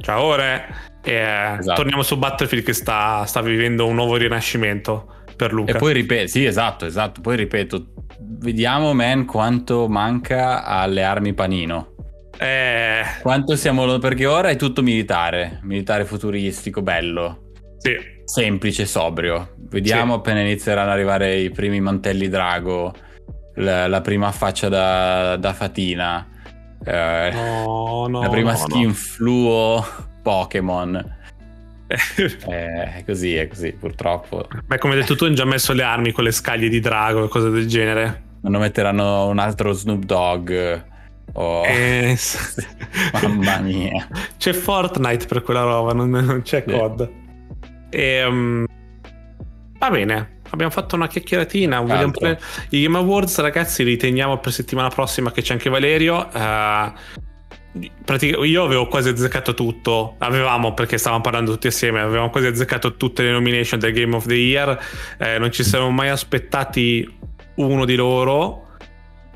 Ciao, 0.00 0.22
ore. 0.22 0.86
E, 1.02 1.12
eh, 1.12 1.56
esatto. 1.58 1.76
Torniamo 1.76 2.02
su 2.02 2.16
Battlefield 2.16 2.64
che 2.64 2.72
sta, 2.72 3.24
sta, 3.24 3.40
vivendo 3.40 3.86
un 3.86 3.94
nuovo 3.94 4.16
rinascimento 4.16 5.14
per 5.36 5.52
Luca. 5.52 5.72
E 5.72 5.78
poi 5.78 5.92
ripeto, 5.92 6.28
sì, 6.28 6.44
esatto, 6.44 6.84
esatto. 6.86 7.20
Poi 7.20 7.36
ripeto, 7.36 7.86
vediamo, 8.20 8.92
man, 8.94 9.24
quanto 9.24 9.88
manca 9.88 10.64
alle 10.64 11.02
armi 11.02 11.32
panino. 11.32 11.94
Eh... 12.38 13.02
Quanto 13.22 13.56
siamo... 13.56 13.98
Perché 13.98 14.26
ora 14.26 14.50
è 14.50 14.56
tutto 14.56 14.82
militare, 14.82 15.60
militare 15.62 16.04
futuristico, 16.04 16.82
bello. 16.82 17.52
Sì. 17.78 17.96
Semplice, 18.24 18.84
sobrio. 18.84 19.54
Vediamo 19.70 20.14
sì. 20.14 20.18
appena 20.18 20.40
inizieranno 20.40 20.90
ad 20.90 20.94
arrivare 20.94 21.36
i 21.36 21.50
primi 21.50 21.80
mantelli 21.80 22.28
drago, 22.28 22.94
la, 23.58 23.86
la 23.86 24.00
prima 24.00 24.32
faccia 24.32 24.68
da, 24.68 25.36
da 25.36 25.52
fatina, 25.52 26.26
eh, 26.84 27.30
no, 27.32 28.06
no, 28.08 28.22
la 28.22 28.28
prima 28.28 28.52
no, 28.52 28.56
skin 28.56 28.94
fluo 28.94 29.84
Pokémon. 30.22 31.16
Eh, 32.46 32.96
è 32.96 33.02
così, 33.06 33.34
è 33.34 33.48
così, 33.48 33.72
purtroppo. 33.72 34.46
Beh, 34.66 34.76
come 34.76 34.92
hai 34.92 35.00
detto 35.00 35.16
tu, 35.16 35.24
hanno 35.24 35.32
già 35.32 35.46
messo 35.46 35.72
le 35.72 35.82
armi 35.82 36.12
con 36.12 36.22
le 36.22 36.32
scaglie 36.32 36.68
di 36.68 36.80
drago 36.80 37.24
e 37.24 37.28
cose 37.28 37.48
del 37.48 37.66
genere. 37.66 38.24
Non 38.42 38.60
metteranno 38.60 39.26
un 39.28 39.38
altro 39.38 39.72
Snoop 39.72 40.04
Dogg. 40.04 40.52
Oh. 41.32 41.64
Eh, 41.64 42.14
Mamma 43.22 43.58
mia. 43.60 44.06
C'è 44.36 44.52
Fortnite 44.52 45.24
per 45.24 45.42
quella 45.42 45.62
roba, 45.62 45.94
non, 45.94 46.10
non 46.10 46.42
c'è 46.42 46.62
sì. 46.66 46.72
COD. 46.74 47.10
E, 47.88 48.24
um, 48.24 48.66
va 49.78 49.90
bene, 49.90 50.37
abbiamo 50.50 50.70
fatto 50.70 50.94
una 50.94 51.06
chiacchieratina. 51.06 51.82
Pre- 51.82 52.40
I 52.70 52.82
Game 52.82 52.98
Awards, 52.98 53.38
ragazzi, 53.40 53.84
li 53.84 53.96
teniamo 53.96 54.38
per 54.38 54.52
settimana 54.52 54.88
prossima 54.88 55.32
che 55.32 55.42
c'è 55.42 55.52
anche 55.52 55.70
Valerio. 55.70 56.28
Uh, 56.32 56.92
pratica- 58.04 58.44
io 58.44 58.64
avevo 58.64 58.86
quasi 58.86 59.10
azzeccato 59.10 59.54
tutto, 59.54 60.14
avevamo 60.18 60.74
perché 60.74 60.98
stavamo 60.98 61.22
parlando 61.22 61.52
tutti 61.52 61.66
assieme, 61.66 62.00
avevamo 62.00 62.30
quasi 62.30 62.46
azzeccato 62.46 62.96
tutte 62.96 63.22
le 63.22 63.30
nomination 63.30 63.78
del 63.78 63.92
Game 63.92 64.14
of 64.14 64.26
the 64.26 64.34
Year, 64.34 64.78
eh, 65.18 65.38
non 65.38 65.52
ci 65.52 65.62
siamo 65.62 65.90
mai 65.90 66.08
aspettati 66.08 67.16
uno 67.56 67.84
di 67.84 67.94
loro, 67.94 68.68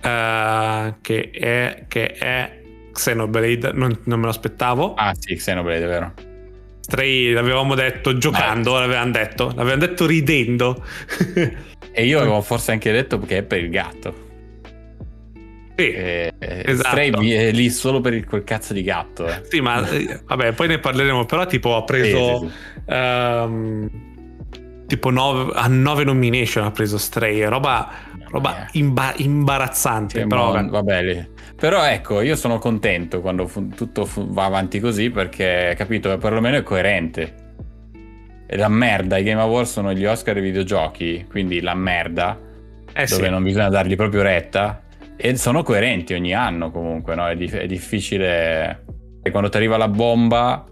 eh, 0.01 0.95
che, 1.01 1.31
è, 1.31 1.85
che 1.89 2.13
è 2.13 2.61
Xenoblade, 2.93 3.73
non, 3.73 3.99
non 4.05 4.19
me 4.19 4.25
lo 4.25 4.31
aspettavo. 4.31 4.95
Ah 4.95 5.15
sì, 5.19 5.35
Xenoblade, 5.35 5.85
è 5.85 5.89
vero. 5.89 6.32
Stray 6.93 7.33
l'avevamo 7.33 7.75
detto 7.75 8.19
giocando, 8.19 8.77
eh. 8.77 8.81
l'avevamo 8.81 9.13
detto, 9.13 9.47
l'avevamo 9.57 9.81
detto 9.81 10.05
ridendo. 10.05 10.85
e 11.91 12.05
io 12.05 12.21
avevo 12.21 12.43
forse 12.43 12.73
anche 12.73 12.93
detto 12.93 13.19
che 13.19 13.39
è 13.39 13.43
per 13.43 13.61
il 13.61 13.71
gatto. 13.71 14.15
Sì, 15.75 15.91
eh, 15.91 16.35
esatto. 16.39 16.89
Stray 16.89 17.31
è 17.31 17.51
lì 17.51 17.71
solo 17.71 18.03
per 18.03 18.13
il, 18.13 18.27
quel 18.27 18.45
cazzo 18.45 18.75
di 18.75 18.83
gatto. 18.83 19.27
Eh. 19.27 19.41
Sì, 19.49 19.63
ma 19.63 19.89
eh, 19.89 20.21
vabbè, 20.23 20.53
poi 20.53 20.69
ne 20.69 20.79
parleremo. 20.81 21.25
Però, 21.25 21.47
tipo, 21.47 21.77
ha 21.77 21.83
preso. 21.83 22.41
Sì, 22.41 22.47
sì, 22.47 22.53
sì. 22.85 22.93
Um, 22.93 23.91
tipo 24.87 25.09
nove, 25.09 25.51
a 25.55 25.67
9 25.69 26.05
nomination 26.05 26.63
ha 26.63 26.73
preso 26.73 26.99
Stray. 26.99 27.43
Roba, 27.45 27.91
roba 28.29 28.69
imba- 28.73 29.15
imbarazzante. 29.17 30.21
Sì, 30.21 30.27
però, 30.27 30.53
vabbè. 30.53 30.69
vabbè 30.69 31.03
lì. 31.03 31.29
Però 31.63 31.85
ecco, 31.87 32.23
io 32.23 32.35
sono 32.35 32.59
contento 32.59 33.21
quando 33.21 33.47
fu- 33.47 33.69
tutto 33.69 34.05
fu- 34.05 34.27
va 34.27 34.47
avanti 34.47 34.81
così 34.81 35.11
perché, 35.11 35.75
capito, 35.79 36.19
perlomeno 36.19 36.57
è 36.57 36.65
coerente. 36.65 37.35
E 38.49 38.57
la 38.57 38.67
merda, 38.67 39.17
i 39.17 39.23
Game 39.23 39.41
Awards 39.41 39.71
sono 39.71 39.93
gli 39.93 40.05
Oscar 40.05 40.35
dei 40.35 40.43
videogiochi, 40.43 41.25
quindi 41.31 41.61
la 41.61 41.77
merda, 41.77 42.37
eh 42.93 43.07
dove 43.07 43.29
non 43.29 43.45
bisogna 43.45 43.69
dargli 43.69 43.95
proprio 43.95 44.23
retta 44.23 44.83
e 45.17 45.37
sono 45.37 45.63
coerenti 45.63 46.15
ogni 46.15 46.35
anno 46.35 46.73
comunque, 46.73 47.15
no? 47.15 47.29
È, 47.29 47.37
dif- 47.37 47.55
è 47.55 47.67
difficile... 47.67 48.85
E 49.23 49.31
quando 49.31 49.49
ti 49.49 49.57
arriva 49.57 49.77
la 49.77 49.87
bomba 49.87 50.67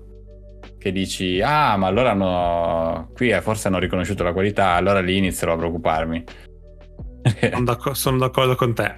che 0.76 0.90
dici, 0.90 1.40
ah, 1.40 1.76
ma 1.76 1.86
allora 1.86 2.10
hanno... 2.10 3.12
qui 3.14 3.30
forse 3.40 3.68
hanno 3.68 3.78
riconosciuto 3.78 4.24
la 4.24 4.32
qualità, 4.32 4.70
allora 4.70 4.98
lì 4.98 5.18
inizierò 5.18 5.52
a 5.52 5.56
preoccuparmi. 5.56 6.24
sono, 7.48 7.64
d'accordo, 7.64 7.94
sono 7.94 8.18
d'accordo 8.18 8.56
con 8.56 8.74
te. 8.74 8.92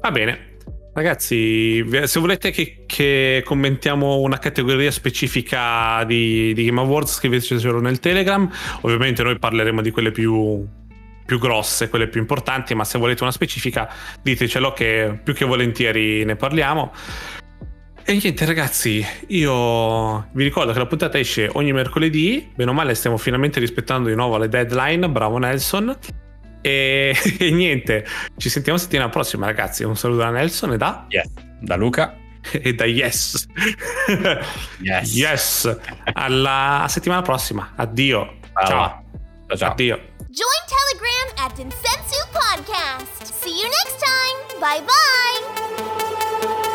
Va 0.00 0.12
bene. 0.12 0.49
Ragazzi, 0.92 1.84
se 2.04 2.18
volete 2.18 2.50
che, 2.50 2.82
che, 2.84 3.42
commentiamo 3.44 4.18
una 4.18 4.38
categoria 4.38 4.90
specifica 4.90 6.02
di, 6.04 6.52
di 6.52 6.64
Game 6.64 6.80
Awards, 6.80 7.14
scrivetecelo 7.14 7.80
nel 7.80 8.00
Telegram. 8.00 8.50
Ovviamente 8.80 9.22
noi 9.22 9.38
parleremo 9.38 9.82
di 9.82 9.92
quelle 9.92 10.10
più, 10.10 10.66
più 11.24 11.38
grosse, 11.38 11.88
quelle 11.88 12.08
più 12.08 12.20
importanti, 12.20 12.74
ma 12.74 12.82
se 12.82 12.98
volete 12.98 13.22
una 13.22 13.30
specifica 13.30 13.88
ditecelo 14.20 14.72
che 14.72 15.16
più 15.22 15.32
che 15.32 15.44
volentieri 15.44 16.24
ne 16.24 16.34
parliamo. 16.34 16.92
E 18.02 18.18
niente 18.20 18.44
ragazzi, 18.44 19.06
io 19.28 20.26
vi 20.32 20.42
ricordo 20.42 20.72
che 20.72 20.78
la 20.78 20.86
puntata 20.86 21.16
esce 21.20 21.48
ogni 21.52 21.72
mercoledì, 21.72 22.50
bene 22.52 22.70
o 22.70 22.72
male 22.72 22.94
stiamo 22.94 23.16
finalmente 23.16 23.60
rispettando 23.60 24.08
di 24.08 24.16
nuovo 24.16 24.36
le 24.38 24.48
deadline, 24.48 25.08
bravo 25.08 25.38
Nelson. 25.38 25.96
E, 26.62 27.14
e 27.38 27.50
niente, 27.50 28.06
ci 28.36 28.48
sentiamo 28.48 28.78
settimana 28.78 29.08
prossima 29.08 29.46
ragazzi, 29.46 29.84
un 29.84 29.96
saluto 29.96 30.20
da 30.20 30.30
Nelson 30.30 30.72
e 30.72 30.76
da... 30.76 31.06
Yes. 31.08 31.28
Da 31.60 31.76
Luca. 31.76 32.14
E 32.52 32.74
da 32.74 32.86
Yes. 32.86 33.46
Yes. 34.80 35.14
yes. 35.14 35.78
Alla 36.14 36.86
settimana 36.88 37.20
prossima, 37.20 37.72
addio. 37.76 38.38
Ciao. 38.66 39.04
Ciao. 39.46 39.56
ciao. 39.56 39.70
Addio. 39.72 40.00
Join 40.30 40.62
Telegram 40.66 41.28
at 41.44 41.54
Densensu 41.54 42.24
Podcast. 42.32 43.30
See 43.42 43.50
you 43.50 43.68
next 43.68 43.98
time. 44.00 44.36
Bye 44.58 44.80
bye. 44.86 46.68